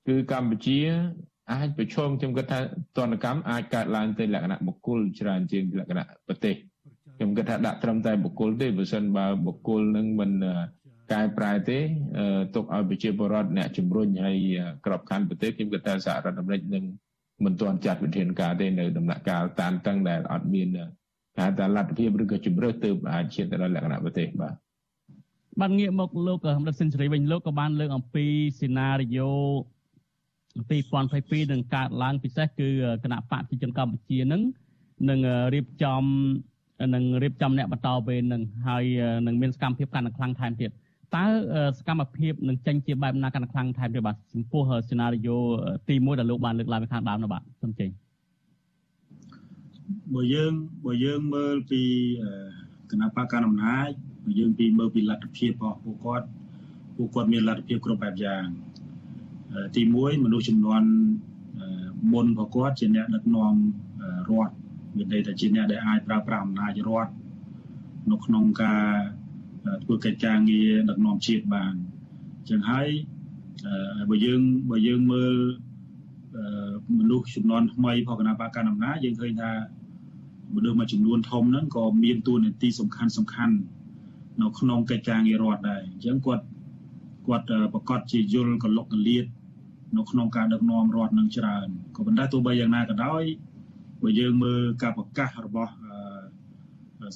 [0.08, 0.78] គឺកម្ពុជា
[1.52, 2.58] អាចប្រឈមខ្ញុំគិតថា
[2.96, 6.54] ទណ្ឌកម្មអាចកើតឡើងទៅលក្ខណៈបុគ្គលច្រើនជាងលក្ខណៈប្រទេស
[7.16, 10.30] ខ្ញុំគិតថាដាក់ត្រឹមតែបុគ្គលទេបើសិនបើបុគ្គលនឹងមិន
[11.12, 11.78] កែប្រែទេ
[12.54, 14.36] ទុកឲ្យប្រជាពលរដ្ឋអ្នកជំរុញហើយ
[14.86, 16.84] ក្របខ័ណ្ឌប្រទេសខ្ញុំគិតថាសហរដ្ឋអាមេរិកនឹង
[17.44, 20.68] មិនទាន់ចាត់វិធានការទេនៅដំណាក់កាលតានតឹងដែលអត់មាន
[21.38, 24.54] ហៅថាលទ្ធភាពឬក៏ជំរឿសទើបអាចឈានទៅដល់លក្ខណៈប្រទេសបាទ
[25.60, 28.26] បានងាកមកលោកកម្រិតសិនសេរីវិញលោកក៏បានលើកអំពី
[28.60, 29.30] សេណារីយ៉ូ
[30.60, 32.68] 2022នឹងកើតឡើងពិសេសគឺ
[33.04, 34.42] គណៈបកប្រជាជនកម្ពុជានឹង
[35.10, 35.20] នឹង
[35.54, 36.04] រៀបចំ
[36.94, 38.84] នឹងរៀបចំអ្នកបន្តវេននឹងហើយ
[39.26, 40.70] នឹងមានសកម្មភាពកាន់តែខ្លាំងថែមទៀត
[41.16, 41.24] តើ
[41.78, 45.36] សកម្មភាពនឹងចេញជាបែបណាកាន់តែខ្លាំងថែមទៀតបាទចំពោះសេណារីយ៉ូ
[45.88, 48.09] ទី1ដែលលោកបានលើកឡើងពីខាងដើមនោះបាទសូមចេញបើ
[50.34, 50.52] យើង
[50.84, 51.82] បើយើងមើលពី
[52.90, 53.88] គណៈបកកណ្ដាលអំណាច
[54.24, 56.26] បើយើងពីមើលពីលទ្ធភាពរបស់ពួកគាត់
[56.96, 58.44] ពួកគាត់មានលទ្ធភាពគ្រប់បែបយ៉ាង
[59.76, 60.82] ទី1មនុស្សចំនួន
[62.12, 63.54] មុនរបស់គាត់ជាអ្នកដឹកនាំ
[64.30, 64.54] រដ្ឋ
[64.96, 67.12] មានន័យថាជាអ្នកដែលអាចប្រើប្រាស់អំណាចរដ្ឋ
[68.10, 68.86] នៅក្នុងការ
[69.84, 71.72] ធ្វើកិច្ចការងារដឹកនាំជាតិបាន
[72.38, 72.88] អញ្ចឹងហើយ
[74.10, 75.34] បើយើងបើយើងមើល
[76.98, 79.50] មនុស្សចំនួនថ្មីផងគណៈបកកណ្ដាលអំណាចយើងឃើញថា
[80.54, 83.54] មនុស្សមួយចំនួនធំហ្នឹងក៏មានតួនាទីសំខាន់សំខាន់
[84.42, 86.44] នៅក្នុងកិច្ចការងាររដ្ឋដែរអញ្ចឹងគាត់
[87.26, 87.44] គាត់
[87.74, 89.24] ប្រកាសជាយល់កលុកកលៀត
[89.96, 93.22] នៅក្នុងការដឹកនាំរដ្ឋនឹងច្រើនក៏ប៉ុន្តែទោះបីយ៉ាងណាក៏ដោយ
[94.02, 95.72] បើយើងមើលការប្រកាសរបស់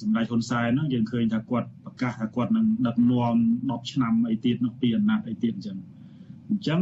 [0.01, 5.77] សម្ដេចហ៊ុនសែនហ្នឹងយើងឃើញថាគាត់ប្រកាសថាគាត់នឹងដឹកនាំ10ឆ្នាំអីទៀតនោះពីអាណត្តិអីទៀតអញ្ចឹង
[6.49, 6.81] អញ្ចឹង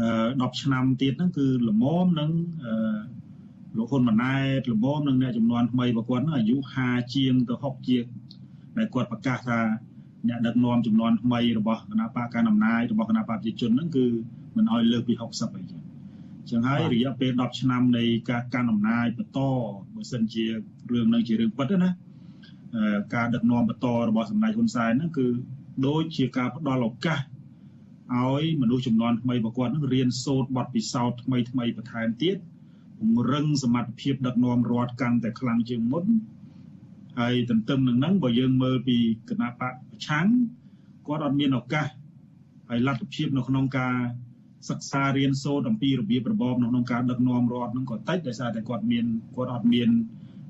[0.00, 2.30] អឺ10ឆ្នាំទៀតហ្នឹងគឺល្មមនឹង
[2.64, 2.72] អឺ
[3.78, 8.04] លោកហ៊ុនម៉ាណែតល្មមនឹងអ្នកចំនួនថ្មីរបស់គាត់ហ្នឹងអាយុ50ជាងទៅ60ជាង
[8.76, 9.60] ដែលគាត់ប្រកាសថា
[10.28, 14.06] អ្នកដឹកនាំចំនួនថ្មីរបស់គណៈបកកណ្ដាលអំណាចរបស់គណៈបកប្រជាជនហ្នឹងគឺ
[14.56, 15.80] មិនអោយលើសពី60អីចឹង
[16.50, 19.40] ចឹងហើយរយៈពេល10ឆ្នាំនៃការកាន់អំណាចបន្ត
[19.94, 21.90] បើសិនជារឿងនឹងជារឿងពិតណា
[23.14, 25.26] ការដឹកនាំបន្តរបស់សម្ដេចហ៊ុនសែនហ្នឹងគឺ
[25.86, 27.20] ដូចជាការផ្ដល់ឱកាស
[28.16, 32.36] ឲ្យមនុស្សចំនួនថ្មីរបស់គាត់នឹងរៀនសូត្របទពិសោធន៍ថ្មីថ្មីបន្ថែមទៀត
[32.98, 36.04] ពង្រឹងសមត្ថភាពដឹកនាំរដ្ឋកាន់តែខ្លាំងជាងមុន
[37.18, 38.96] ហើយទន្ទឹមនឹងហ្នឹងបើយើងមើលពី
[39.28, 40.26] គណៈបកប្រឆាំង
[41.06, 41.86] គាត់អត់មានឱកាស
[42.68, 43.94] ហើយលទ្ធភាពនៅក្នុងការ
[44.68, 49.04] សិក្សារៀនសូត្រអំពីរបៀបរបបនៅក្នុងការដឹកនាំរដ្ឋហ្នឹងក៏តិចដោយសារតែគាត់មាន
[49.36, 49.88] គាត់អត់មាន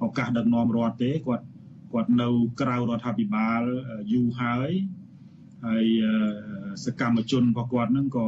[0.04, 1.44] ឱកាសដឹកនាំរដ្ឋទេគាត់
[1.92, 2.28] គាត់នៅ
[2.60, 3.60] ក្រៅរដ្ឋាភិបាល
[4.12, 4.70] យូរហើយ
[5.66, 5.86] ហើយ
[6.84, 8.26] សកម្មជនរបស់គាត់ហ្នឹងក៏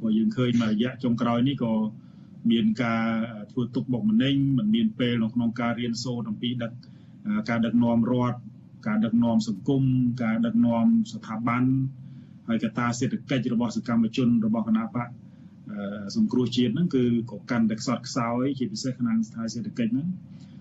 [0.00, 1.72] ក៏យើងឃើញមួយរយៈចុងក្រោយនេះក៏
[2.50, 3.06] មានការ
[3.50, 6.72] ធ្វើទុកបុកម្នេញមិនមានពេលនៅក្នុងការរៀនសូត្រអំពីដឹក
[7.48, 8.38] ការដឹកនាំរដ្ឋ
[8.86, 9.82] ការដឹកនាំសង្គម
[10.22, 11.64] ការដឹកនាំស្ថាប័ន
[12.48, 15.08] ហើយកត្តាសេដ្ឋកិច្ចរបស់សកម្មជនរបស់គណៈបក
[16.16, 20.08] សង្គ្រោះជាតិហ្នឹងគឺក៏កាន់តែខ្សត់ខ្សោយជាពិសេសក្នុងស្ថានសេដ្ឋកិច្ចហ្នឹង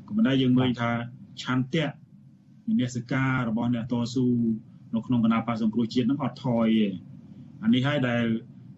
[0.08, 0.92] ក៏ប៉ុន្តែយើងមើលថា
[1.44, 1.86] ឆន្ទៈ
[2.68, 4.26] វិនិស្សការរបស់អ្នកតស៊ូ
[4.96, 6.88] នៅក្នុងគណៈបកសង្គ្រោះជាតិហ្នឹងអត់ថយទេ
[7.64, 8.26] អានេះហើយដែល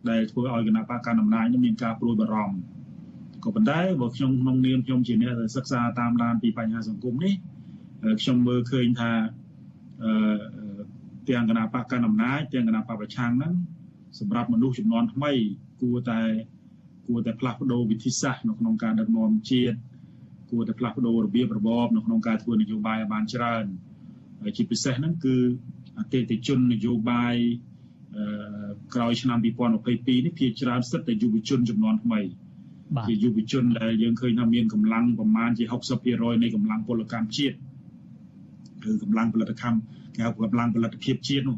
[0.10, 2.56] ដែលធ្វើឲ្យគណៈបកកណ្ដាលអំណាចនេះមានការព្រួយបារម្ភ
[3.44, 7.34] ក៏ប៉ុន្តែបើខ្ញុំក្នុងនាមខ្ញុំជាអ្នកសិក្សាតាមដានពីបញ្ហាសង្គមនេះ
[8.22, 9.12] ខ្ញុំមើលឃើញថា
[10.04, 10.12] អឺ
[11.30, 13.54] ទាំងគណៈបកកណ្ដាលអំណាចទាំងគណៈបកប្រឆាំងហ្នឹង
[14.20, 15.32] សម្រាប់មនុស្សចំនួនថ្មី
[15.82, 16.22] គួរតែ
[17.08, 19.78] គួរតែផ្លាស់ប្ដូរវិធីសាស្ត្រនៅក្នុងការដឹកនាំជាតិ
[20.52, 23.66] គួរតែផ្លាស់ប្ដូររបៀបរបបនៅក្នុងការធ្វើនយោបាយឲ្យបានច្រើន
[24.42, 25.38] ហើយជាពិសេសហ្នឹងគឺ
[25.98, 27.36] អតិថិជននយោបាយ
[28.16, 32.22] អឺក្រោយឆ្នាំ2022នេះភាគច្រើនសិតតែយុវជនចំនួនថ្មី
[33.08, 35.64] ជាយុវជនដែលយើងឃើញថាមានកម្លាំងប្រមាណជា
[36.04, 37.56] 60%នៃកម្លាំងពលកម្មជាតិ
[38.89, 39.78] ឬកម្លាំងផលិតកម្ម
[40.16, 41.58] គេហៅកម្លាំងផលិតភាពជាតិនោះ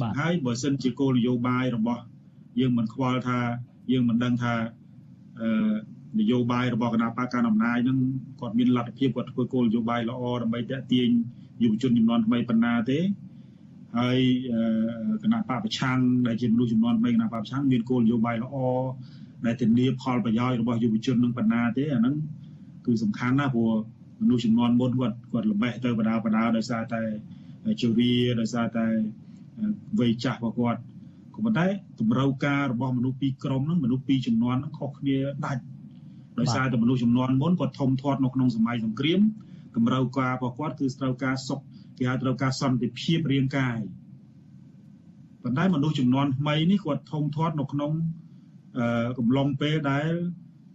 [0.00, 2.02] បាទហើយបើសិនជាគោលនយោបាយរបស់
[2.60, 3.38] យើងមិនខ្វល់ថា
[3.92, 4.54] យើងមិនដឹងថា
[5.40, 5.74] អឺ
[6.20, 7.98] នយោបាយរបស់គណៈបកកណ្ដាលអំណាចហ្នឹង
[8.40, 11.08] គាត់មានលទ្ធភាពគាត់ធ្វើគោលនយោបាយល្អដើម្បីតេទៀង
[11.62, 12.98] យុវជនចំនួនថ្មីប៉ុណ្ណាទេ
[13.98, 14.18] ហើយ
[15.22, 18.56] គណៈបកប្រឆាំងដែលជាមនុស្សចំនួនថ្មីគណៈបកប្រឆាំងមានគោលនយោបាយល្អ
[19.46, 22.14] ដែលធានាផលប្រយោជន៍របស់យុវជននឹងប៉ុណ្ណាទេអាហ្នឹង
[22.86, 23.72] គឺសំខាន់ណាស់ព្រោះ
[24.22, 27.02] មនុស្សចំនួនមុនគាត់គាត់ល្បេះទៅបដាបដាដោយសារតែ
[27.82, 28.86] ជវាដោយសារតែ
[29.98, 30.80] វ័យចាស់របស់គាត់
[31.34, 31.66] ក៏ប៉ុន្តែ
[32.00, 35.16] តម្រូវការរបស់មនុស្សពីរក្រុមហ្នឹងមនុស្សពីរចំនួនហ្នឹងខុសគ្នា
[35.46, 35.62] ដាច់
[36.38, 39.20] ដោយសារតែមនុស្សចំនួនមុនគាត់ធំធាត់នៅក្នុងសម័យសង្គ្រាម
[39.76, 41.60] តម្រូវការរបស់គាត់គឺត្រូវការសុខ
[41.98, 43.78] គេហៅត្រូវការសន្តិភាពរាងកាយ
[45.42, 47.92] ប៉ុន្តែមនុស្សចំនួនថ្មីនេះគាត់ធំធាត់នៅក្នុង
[49.18, 50.10] កំឡុងពេលដែល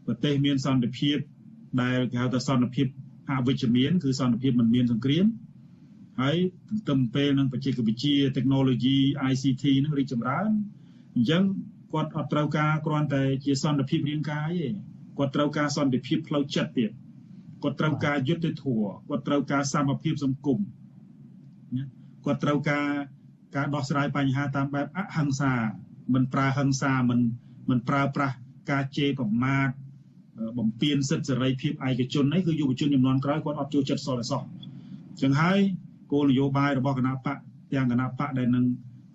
[0.06, 1.18] ប្រទេសមានសន្តិភាព
[1.82, 2.88] ដែលគេហៅថាសន្តិភាព
[3.30, 5.26] អវិជ្ជមានគឺសន្តិភាពមិនមានសង្គ្រាម
[6.22, 6.38] ហើយ
[6.70, 8.98] ទន្ទឹមពេលនឹងបច្ចេកវិទ្យា technology
[9.32, 10.50] ICT នឹងរីកចម្រើន
[11.16, 11.43] អញ្ចឹង
[11.93, 14.70] គាត់អត់ត្រូវការគ្រាន់តែជាសន្តិភាពរាងកាយទេ
[15.18, 16.91] គាត់ត្រូវការសន្តិភាពផ្លូវចិត្តទៀត
[17.64, 20.60] គាត់ត្រូវការយុត្តិធម៌គាត់ត្រូវការសមភាពសង្គម
[21.76, 21.86] ណា
[22.26, 22.88] គាត់ត្រូវការ
[23.56, 25.54] ការដោះស្រាយបញ្ហាតាមបែបអហិង្សា
[26.14, 27.20] មិនប្រើហិង្សាមិន
[27.70, 28.36] មិនប្រើប្រាស់
[28.72, 29.70] ការជេរប្រមាថ
[30.57, 35.59] បំពានសិទ្ធិសេរីភាពឯកជននេះគឺយុវជនចំនួនក្រោយគាត់អត់ចូលចិត្តសល់អសោះអញ្ចឹងហើយ
[36.11, 37.38] គោលនយោបាយរបស់គណៈបក
[37.74, 38.65] ទាំងគណៈបកដែលនឹង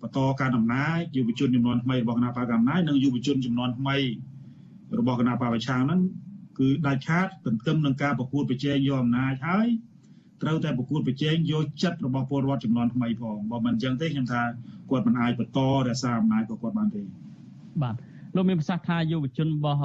[0.01, 3.97] បន្តការដំណើរយុវជនចំនួនថ្មីរបស់គណៈបកកណ្ដាលនិងយុវជនចំនួនថ្មី
[4.99, 6.01] របស់គណៈបកប្រឆាំងហ្នឹង
[6.59, 9.67] គឺដាច់ខាតទន្ទឹមនឹងការប្រកួតប្រជែងយកអំណាចហើយ
[10.41, 14.41] ត្រូវតែប្រកួតប្រជែងយកចិត្តរបស់ពលរដ្ឋចំនួនថ្មីផងបើមិនអញ្ចឹងទេខ្ញុំថា
[14.89, 17.01] គាត់មិនអាចបន្តរក្សាអំណាចរបស់គាត់បានទេ
[17.81, 17.95] បាទ
[18.35, 19.79] លោកមានប្រសាសន៍ថាយុវជនរបស់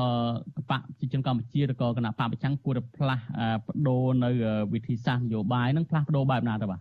[0.56, 3.22] កបៈប្រជាជនកម្ពុជាឬក៏គណៈបកប្រឆាំងគួរតែផ្លាស់
[3.68, 4.30] ប្ដូរនៅ
[4.72, 6.80] វិធីសាស្ត្រនយោបាយនឹងផ្លាស់ប្ដូរបែបណាទៅបាទ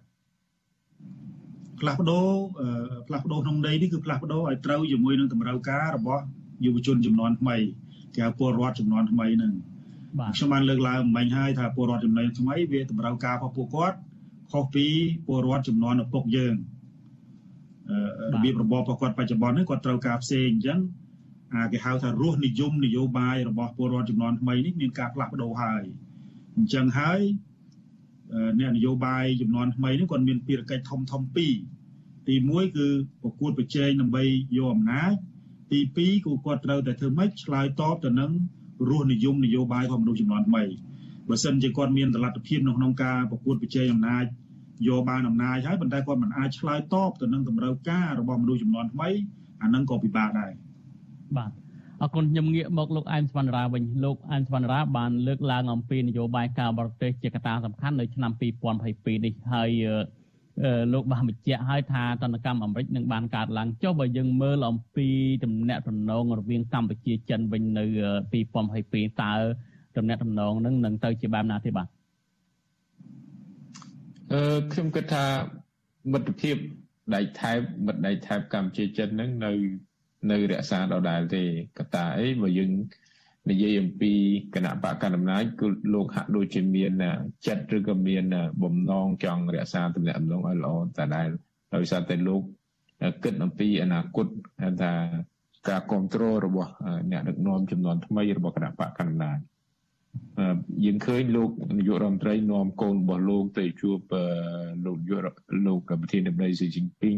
[1.79, 2.27] ផ្លាស់ប្ដូរ
[3.07, 6.23] ផ្លាស់ប្ដូរក្នុងដីនេះគឺផ្លាស់ប្ដូរឲ្យត្រូវជាមួយនឹងតម្រូវការរបស់
[6.65, 7.55] យុវជនចំនួនថ្មី
[8.15, 9.53] គេហៅពលរដ្ឋចំនួនថ្មីហ្នឹង
[10.35, 13.97] ខ្ញុំបានលើកឡើងមិញហើយថាពលរដ្ឋចំនួនថ្មីវាតម្រូវការរបស់ពួកគាត់
[14.51, 14.87] ខុសពី
[15.27, 16.55] ពលរដ្ឋចំនួនឪពុកយើង
[18.33, 21.06] របៀបរបបរបស់គាត់បច្ចុប្បន្ននេះគាត់ត្រូវការផ្សេងអញ្ចឹងអា
[21.71, 25.83] គេហៅថារសនិយមនយោបាយរបស់ពលរដ្ឋចំនួនថ្មីនេះមានការផ្លាស់ប្ដូរហើយ
[26.57, 27.21] អញ្ចឹងហើយ
[28.59, 31.53] អ្នកនយោបាយចំនួនថ្មីនេះគាត់មានភារកិច្ចធំធំពីរ
[32.27, 32.87] ទី1គឺ
[33.23, 34.23] ប្រកួតប្រជែងដើម្បី
[34.57, 35.13] យកអំណាច
[35.71, 38.31] ទី2គឺគាត់ត្រូវតែធ្វើម៉េចឆ្លើយតបទៅនឹង
[38.89, 40.63] រសនិយមនយោបាយរបស់មនុស្សចំនួនថ្មី
[41.29, 44.25] បើសិនជាគាត់មានតលទ្ធភាពនៅក្នុងការប្រកួតប្រជែងអំណាច
[44.87, 49.09] យកបានអំណាចហើយប៉ុន្តែគាត់មិនអាចឆ្លើយតបទៅនឹងតម្រូវការរបស់មនុស្សចំនួនថ្មី
[49.61, 50.51] អានឹងក៏ពិបាកដែរ
[51.37, 51.51] បាទ
[52.01, 58.31] អរគុណខ្ញុំងាកមកលោកអែមសវណ្ណរាវិញលោកអែមសវណ្ណរាបានលើកឡើងអំពីនយោបាយការបរទេសជាកត្តាសំខាន់នៅឆ្នាំ
[58.77, 59.69] 2022នេះហើយ
[60.93, 65.07] លោកបានបញ្ជាក់ឲ្យថាតនកម្មអាមេរិកនឹងបានកើតឡើងចុះបើយើងមើលអំពី
[65.43, 67.83] ទំនាក់ទំនងរវាងកម្ពុជាចិនវិញនៅ
[68.51, 69.33] 2022តើ
[69.97, 71.87] ទំនាក់ទំនងនឹងនឹងទៅជាបែបណាទេបាទ
[74.33, 75.25] អឺខ្ញុំគិតថា
[76.11, 76.55] មិត្តភាព
[77.15, 79.51] ដៃថែបមិត្តដៃថែបកម្ពុជាចិននឹងនៅ
[80.31, 81.43] នៅរក្សាដដែលទេ
[81.77, 82.71] កតាអីបើយើង
[83.51, 84.13] និយាយអំពី
[84.55, 86.91] គណៈបកកណ្ដាលអំណាចគឺលោកហាក់ដូចជាមាន
[87.47, 88.23] ចិត្តឬក៏មាន
[88.63, 91.27] បំណងចង់រក្សាទំនាក់ទំនងឲ្យល្អតែដែល
[91.75, 92.41] ដោយសារតែលោក
[93.23, 94.27] គិតអំពីអនាគត
[94.81, 94.93] ថា
[95.69, 96.71] ការគ្រប់គ្រងរបស់
[97.11, 99.39] អ្នកដឹកនាំចំនួនថ្មីរបស់គណៈបកកណ្ដាលអំណាច
[100.85, 103.99] យើងឃើញលោកនាយករដ្ឋមន្ត្រីនាំកូនរបស់លោកទៅជួប
[104.85, 105.33] លោកនាយក
[105.65, 107.17] លោកប្រធានាធិបតីស៊ីជីនពីង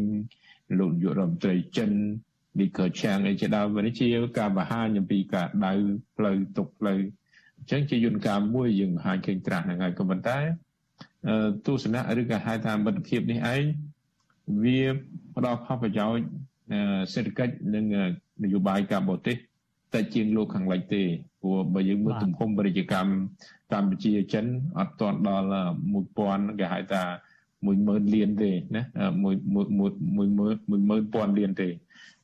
[0.78, 1.92] លោកនាយករដ្ឋមន្ត្រីចិន
[2.58, 4.06] លីកឆាងអីជាដើមនេះជា
[4.38, 5.72] ការបង្ហាញអំពីការដៅ
[6.16, 6.98] ផ្លូវទុកផ្លូវ
[7.58, 10.38] អញ្ចឹងជាយន្តការមួយយើងបង្ហាញឃើញត្រាស់ហ្នឹងហើយក៏ប៉ុន្តែ
[11.66, 13.62] ទស្សនៈឬក៏ហៅថាមិត្តភាពនេះឯង
[14.64, 14.80] វា
[15.36, 16.26] ផ្ដល់ផលប្រយោជន៍
[17.12, 17.84] សេដ្ឋកិច្ចនិង
[18.42, 19.36] នយោបាយការបរទេស
[19.92, 21.02] តែជាងលោកខាងលិចទេ
[21.42, 23.12] ព្រោះបើយើងមើលទំហំពាណិជ្ជកម្ម
[23.72, 24.44] កម្ពុជាចិន
[24.78, 25.46] អត់ទាន់ដល់
[26.04, 27.02] 1000គេហៅថា
[27.64, 29.30] 10000លានទេណា1 1
[31.30, 31.68] 10000លានទេ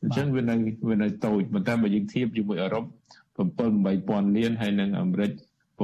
[0.06, 0.56] អញ្ចឹងវានៅ
[0.88, 2.88] វានៅតូចប៉ុន្តែបើយើងធៀបជាមួយអឺរ៉ុប7
[3.86, 5.32] 8000លានហើយនិងអាមេរិក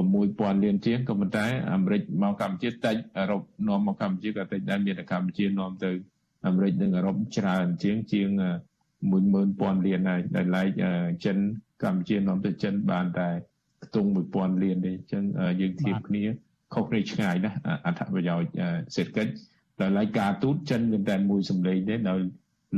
[0.05, 5.91] 6000លានជាងក៏ប៉ុន្តែអាមេរិកមកកម្ពុជាតិចអឺរ៉ុបនាំមកកម្ពុជាក៏តិចដែរមានតែកម្ពុជានាំទៅ
[6.47, 8.29] អាមេរិកនិងអឺរ៉ុបច្រើនជាងជាង
[9.07, 10.69] 10000លានហើយដែលឡែក
[11.25, 11.37] ចិន
[11.83, 13.29] កម្ពុជានាំទៅចិនបានតែ
[13.85, 15.25] ខ្ទង់1000លានទេអញ្ចឹង
[15.61, 16.25] យើងធៀបគ្នា
[16.75, 18.51] ខុសគ្នាឆ្ងាយណាស់អត្ថប្រយោជន៍
[18.97, 19.33] សេដ្ឋកិច្ច
[19.81, 22.21] ដែលឡែកការទូតចិនមានតែមួយសម្លេងទេដោយ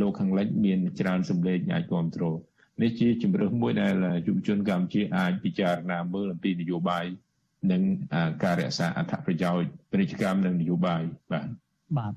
[0.01, 2.37] លោកខាងលិចមានច្រើនសម្លេងអាចគ្រប់គ្រង
[2.83, 3.95] នេះជាជំរើសមួយដែល
[4.27, 7.05] យុវជនកម្ពុជាអាចពិចារណាមើលអំពីនយោបាយ
[7.73, 7.83] និង
[8.43, 11.49] ការរក្សាអត្ថប្រយោជន៍ពាណិជ្ជកម្មនិងនយោបាយបាទ
[11.99, 12.15] បាទ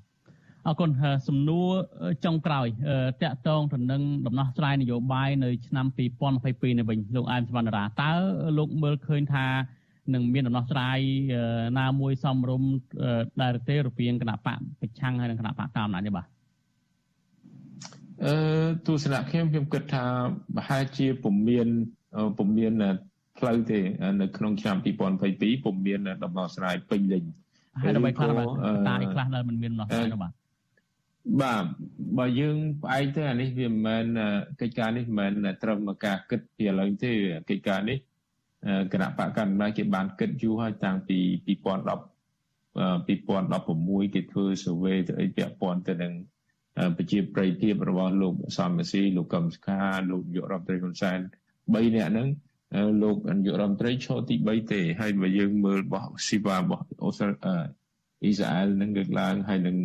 [0.68, 0.90] អរគុណ
[1.28, 1.70] សំណួរ
[2.26, 2.68] ចុងក្រោយ
[3.24, 8.12] តកតងទៅនឹងដំណោះស្រាយនយោបាយនៅឆ្នាំ2022នេះវិញលោកអែមសវណ្ណរាតើ
[8.58, 9.48] លោកមើលឃើញថា
[10.14, 11.00] នឹងមានដំណោះស្រាយ
[11.80, 12.62] ណាមួយសំរុំ
[13.42, 16.28] ដែលទេរវាងគណៈបកប្រឆាំងហើយនិងគណៈបកកណ្ដាលអំណាចទេបាទ
[18.26, 18.34] អឺ
[18.86, 20.06] ទស្សនៈខ្ញុំខ្ញុំគិតថា
[20.56, 21.68] ប្រហែលជាពុំមាន
[22.38, 22.74] ពុំមាន
[23.38, 23.80] ផ្លូវទេ
[24.22, 24.78] នៅក្នុងឆ្នាំ
[25.22, 27.24] 2022ពុំមានដំណោះស្រាយពេញលេញ
[27.82, 28.48] ហើយដើម្បីខ្លះបាទ
[28.88, 30.32] តាអីខ្លះនៅមិនមានដំណោះស្រាយនោះបាទ
[31.42, 31.66] បាទ
[32.18, 34.06] បើយើងផ្អែកទៅអានេះវាមិនមែន
[34.62, 37.12] កិច្ចការនេះមិនមែនត្រឹមការគិតពីឥឡូវទេ
[37.50, 37.98] កិច្ចការនេះ
[38.94, 41.58] គណៈបកកណ្ដាលគេបានគិតយូរហើយតាំងពី2010
[43.08, 46.14] 2016គេធ្វើ survey ទៅអីពាក់ព័ន្ធទៅនឹង
[46.98, 51.20] ប្រជាប្រិយភាពរបស់លោកសំមេស៊ីលោកកឹមសុខាលោកនាយករដ្ឋមន្ត្រីហ៊ុនសែន
[51.56, 52.28] 3នាក់ហ្នឹង
[53.04, 57.32] លោកនាយករដ្ឋមន្ត្រីឈរទី3ទេហើយបើយើងមើលរបស់ស៊ីវ៉ារបស់អូស្ត្រា
[58.24, 59.78] អ៊ីស្រាអែលនឹងលើកឡើងហើយនឹង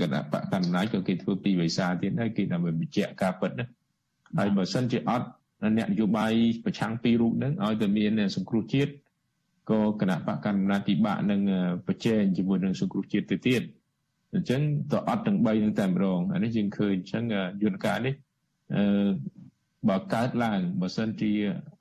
[0.00, 3.66] គណៈបកកណ្ដាលក៏គេធ្វើពីវិសាទៀតហើយគេដើម្បីបញ្ជាក់ការពិតណា
[4.38, 5.28] ហើយបើសិនជាអត់
[5.78, 6.32] អ្នកនយោបាយ
[6.64, 8.92] ប្រឆាំងពីររូបហ្នឹងឲ្យតែមានសង្គ្រោះជាតិ
[9.70, 11.40] ក៏គណៈបកកណ្ដាលពិបាកនឹង
[11.86, 13.62] ប្រជែងជាមួយនឹងសង្គ្រោះជាតិទៅទៀត
[14.34, 14.60] អញ្ចឹង
[14.92, 17.24] ទៅអត់ទាំង3នឹងតែម្ដងអានេះយើងឃើញអញ្ចឹង
[17.62, 18.14] យន្តការនេះ
[18.74, 19.08] អឺ
[19.88, 21.32] បើកើតឡើងបើសិនជា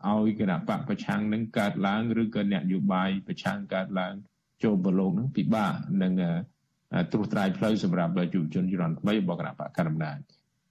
[0.08, 4.14] ឲ្យគណៈបកប្រឆាំងនឹងកើតឡើងឬក៏អ្នកនយោបាយប្រឆាំងកើតឡើង
[4.64, 5.74] ចូលប្រឡូកនឹងពិបាក
[6.04, 6.14] នឹង
[7.12, 10.18] ត្រួសត្រាយផ្លូវសម្រាប់យុវជនជំនាន់ថ្មីរបស់គណៈបកកណ្ដាលអំណាច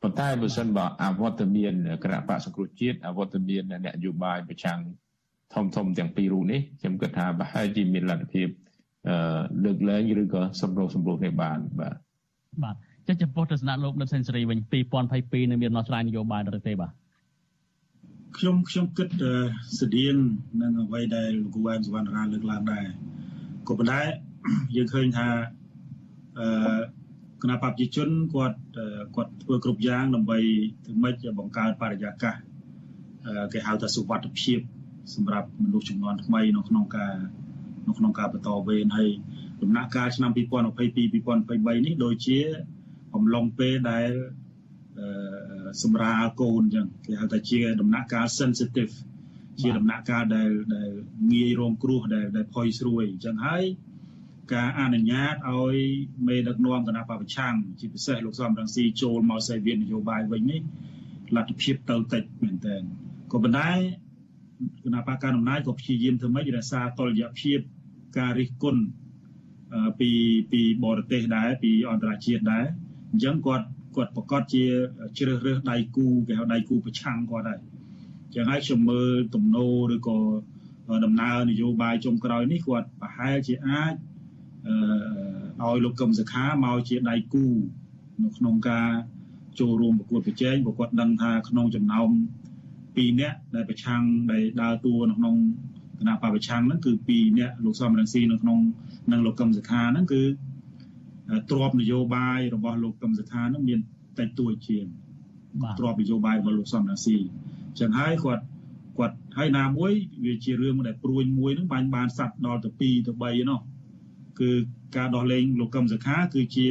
[0.03, 4.79] ប៉ុន្តែបើសិនបើអវត្តមានគណៈបកសង្គ្រោះជាតិអវត្តមានអ្នកនយោបាយប្រឆាំង
[5.55, 8.64] ធំធំទាំងពីររូបនេះខ្ញុំគិតថាប្រហែលជាមានលទ្ធភាពអឺ
[9.64, 11.96] លើកលែងឬក៏សម្រុះសម្រួលនេះបានបាទ
[12.62, 12.76] បាទ
[13.07, 14.59] ចុះចំពោះទស្សនៈលោកដិតសេនស៊ូរីវិញ
[15.05, 16.92] 2022នៅមានដំណោះស្រាយនយោបាយដល់ទេបាទ
[18.38, 19.09] ខ្ញុំខ្ញុំគិត
[19.80, 20.16] ស្តៀង
[20.62, 22.86] នឹងអ្វីដែលលោកគូវ៉ែនសវណ្ណរាលើកឡើងដែរ
[23.68, 24.00] ក៏ប៉ុន្តែ
[24.76, 25.28] យើងឃើញថា
[26.38, 26.80] អឺ
[27.42, 28.59] គណៈបព្វជិជនគាត់
[29.16, 30.38] គាត់ធ្វើគ្រប់យ៉ាងដើម្បី
[30.84, 32.34] ធ្វើម៉េចបង្កើតបរិយាកាស
[33.52, 34.59] គេហៅថាសុវត្ថិភាព
[35.14, 37.14] សម្រាប់មនុស្សចំនួនថ្មីនៅក្នុងការ
[37.87, 39.11] នៅក្នុងការបន្តវេនហើយ
[39.62, 42.39] ដំណាក់កាលឆ្នាំ2022 2023នេះដូចជា
[43.14, 44.11] អំឡុងពេលដែល
[45.82, 48.95] សម្រាលកូនអញ្ចឹងគេហៅថាជាដំណាក់កាល sensitive
[49.61, 50.91] ជាដំណាក់កាលដែលដែល
[51.32, 53.64] ងាយរងគ្រោះដែលដែលផុយស្រួយអញ្ចឹងហើយ
[54.55, 55.76] ការអនុញ្ញាតឲ្យ
[56.28, 60.61] មេដឹកនាំគណៈបព្វប្រឆាំងជាពិសេសលោកសំរងស៊ីចូលមកសេវានយោបាយវិញនេះ
[61.37, 62.76] លទ្ធភាពទៅតិចមែនតើ
[63.32, 63.70] ក៏ប៉ុន្តែ
[64.85, 67.59] គណៈបកកណ្ដាលអំណាចក៏ព្យាយាមធ្វើម៉េចរក្សាតុល្យភាព
[68.19, 68.83] ការរិះគន់
[70.01, 70.11] ពី
[70.53, 72.65] ពីបរទេសដែរពីអន្តរជាតិដែរ
[73.11, 74.65] អញ្ចឹងគាត់គាត់ប្រកាសជា
[75.19, 77.59] ជ្រើសរើសដៃគូគេហៅដៃគូប្រឆាំងគាត់ដែរ
[78.35, 80.19] ចឹងហើយខ្ញុំមើលទំនោរឬក៏
[81.05, 83.95] ដំណើរនយោបាយចុងក្រោយនេះគាត់ប្រហែលជាអាច
[85.62, 87.47] អឺឲ្យលោកកឹមសុខាមកជាដៃគូ
[88.23, 88.91] នៅក្នុងការ
[89.61, 92.09] ចូលរួមប្រកួតប្រជែងព្រោះគាត់ដឹងថាក្នុងចំណោម
[92.65, 94.03] 2នាក់ដែលប្រឆាំង
[94.33, 95.37] ដែលដើរតួនៅក្នុង
[96.01, 98.59] គណៈបពប្រឆាំងហ្នឹងគឺ2នាក់លោកសំរងស៊ីនៅក្នុង
[99.12, 100.22] និងលោកកឹមសុខាហ្នឹងគឺ
[101.51, 103.80] ទ្របនយោបាយរបស់លោកកឹមសុខានឹងមាន
[104.18, 104.86] តិចតួចជាង
[105.78, 107.18] ទ្របនយោបាយរបស់លោកសំរាស៊ី
[107.80, 108.45] ចឹងហើយគាត់
[108.99, 109.92] គាត់ហើយណាមួយ
[110.24, 113.61] វាជារឿងដែលព្រួយមួយនឹងបានបានសັດដល់ទៅ2ទៅ3នោះ
[114.40, 114.51] គឺ
[114.97, 116.68] ការដោះលែងលោកកឹមសុខាគឺជា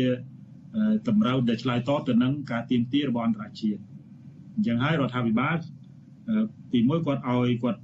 [1.08, 3.82] តម្រូវដែលឆ្លើយតបទៅនឹងការទៀមទារបស់អន្តរជាតិ
[4.56, 5.58] អញ្ចឹងហើយរដ្ឋាភិបាល
[6.74, 7.80] ទីមួយគាត់ឲ្យគាត់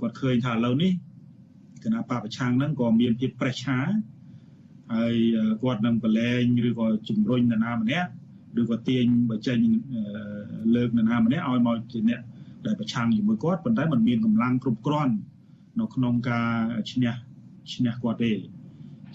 [0.00, 0.92] គាត់គាត់ឃើញថាឥឡូវនេះ
[1.84, 3.78] គណៈបពប្រឆាំងហ្នឹងក៏មានភាពប្រេះឆា
[4.94, 5.14] ហើយ
[5.62, 8.10] គាត់នឹងប្រឡែងឬក៏ជំរុញនរណាម្នាក់
[8.60, 9.58] ឬក៏ទាញបញ្ចេញ
[10.74, 12.20] លើកនរណាម្នាក់ឲ្យមកជាអ្នក
[12.66, 15.14] ដែលប្រឆាំងជាមួយគាត់ប៉ុន្តែมันមានកម្លាំងគ្រប់គ្រាន់
[15.80, 16.50] នៅក្នុងការ
[16.92, 17.12] ឈ្នះ
[17.74, 18.32] ឈ្នះគាត់ទេ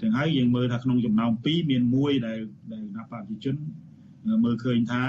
[0.02, 2.40] ចឹងហើយយើងមើលថាក្នុងចំណោម2មានមួយដែល
[2.72, 3.56] ដែលណាប្រជាជន
[4.44, 5.04] មើលឃើញថា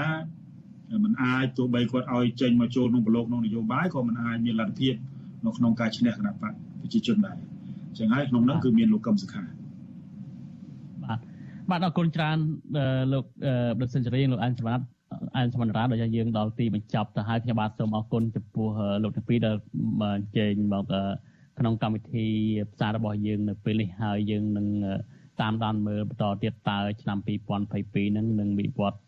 [1.05, 4.95] มันអាចទោះបីគាត់ឲ្យចេញមកចូលក្នុងប្រឡូកក្នុងនយោបាយក៏มันអាចមានលទ្ធភាព
[5.46, 7.38] នៅក្នុងការឈ្នះគណៈបកប្រជាជនដែរ
[7.98, 9.42] ចឹងហើយក្នុងនោះគឺមានលោកកឹមសុខា
[11.70, 12.38] បាទអរគុណច្រើន
[13.14, 13.26] លោក
[13.82, 14.82] ដិតសេនជូរីលោកអានសមរត
[15.38, 18.68] អានសមរតដែលយើងដល់ទីបញ្ចប់ទៅហើយខ្ញុំបាទសូមអរគុណចំពោះ
[19.04, 19.56] លោកទាំងពីរដែល
[20.18, 20.84] អញ្ជើញមក
[21.60, 22.26] ក្នុងកម្មវិធី
[22.74, 24.68] ផ្សាយរបស់យើងនៅពេលនេះហើយយើងនឹង
[25.42, 27.18] តាមដានមើលបន្តទៀតតើឆ្នាំ
[27.68, 29.00] 2022នឹងនឹងវិវត្ត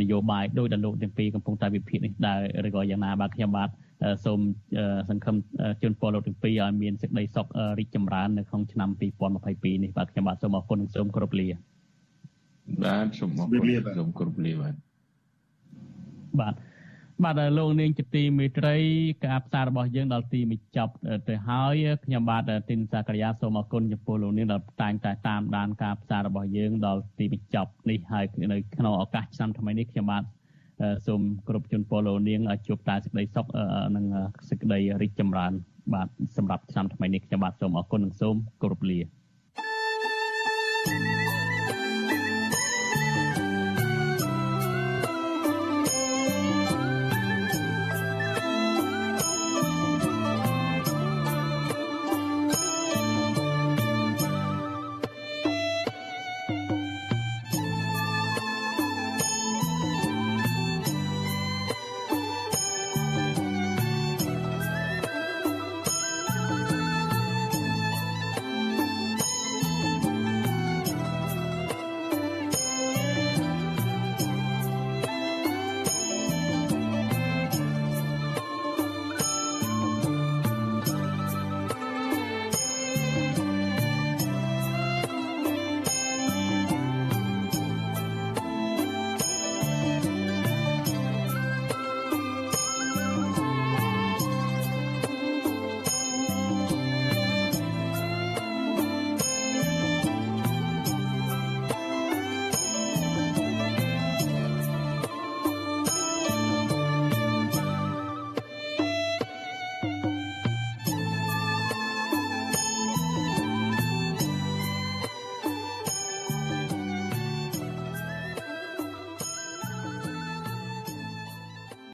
[0.00, 3.68] នយោបាយដោយដែលលោកទាំងពីរកំពុងតែវិភាគនេះដែរឬក៏យ៉ាងណាបាទខ្ញុំបាទ
[4.24, 4.40] សូម
[5.08, 5.36] សង្ឃឹម
[5.82, 7.46] ជូនពរលោកទាំងពីរឲ្យមានសេចក្តីសុខ
[7.78, 8.90] រីកចម្រើននៅក្នុងឆ្នាំ
[9.36, 11.46] 2022នេះបាទខ្ញុំបាទសូមអរគុណនិងសូមគោរពលា
[12.84, 14.74] បាទសូមអរគុណសូមគោរពលាបាទ
[16.40, 16.54] បាទ
[17.24, 18.76] បាទលោកនាងជាទីមេត្រី
[19.26, 20.92] ការផ្សាយរបស់យើងដល់ទីបញ្ចប់
[21.28, 21.74] ទៅហើយ
[22.04, 30.22] ខ្ញុំបាទទីនសាករិយាសូមអរគុណចំពោះលោកនាងដែលតែងតែតាមដានការផ្សាយរបស់យើងដល់ទីបញ្ចប់នេះហើយនៅក្នុងឱកាសឆ្នាំថ្មីនេះខ្ញុំបាទ
[31.06, 33.46] សូមគ្រប់ជនពលលោកនាងឲ្យជួបតែសេចក្តីសុខ
[33.96, 34.04] និង
[34.48, 35.52] សេចក្តីរីកចម្រើន
[35.94, 38.98] បាទសម្រាប់ឆ្នាំថ្មីនេះខ្ញុំបាទសូមអរគុណនិងសូមគោរពលា
[40.86, 41.19] thank you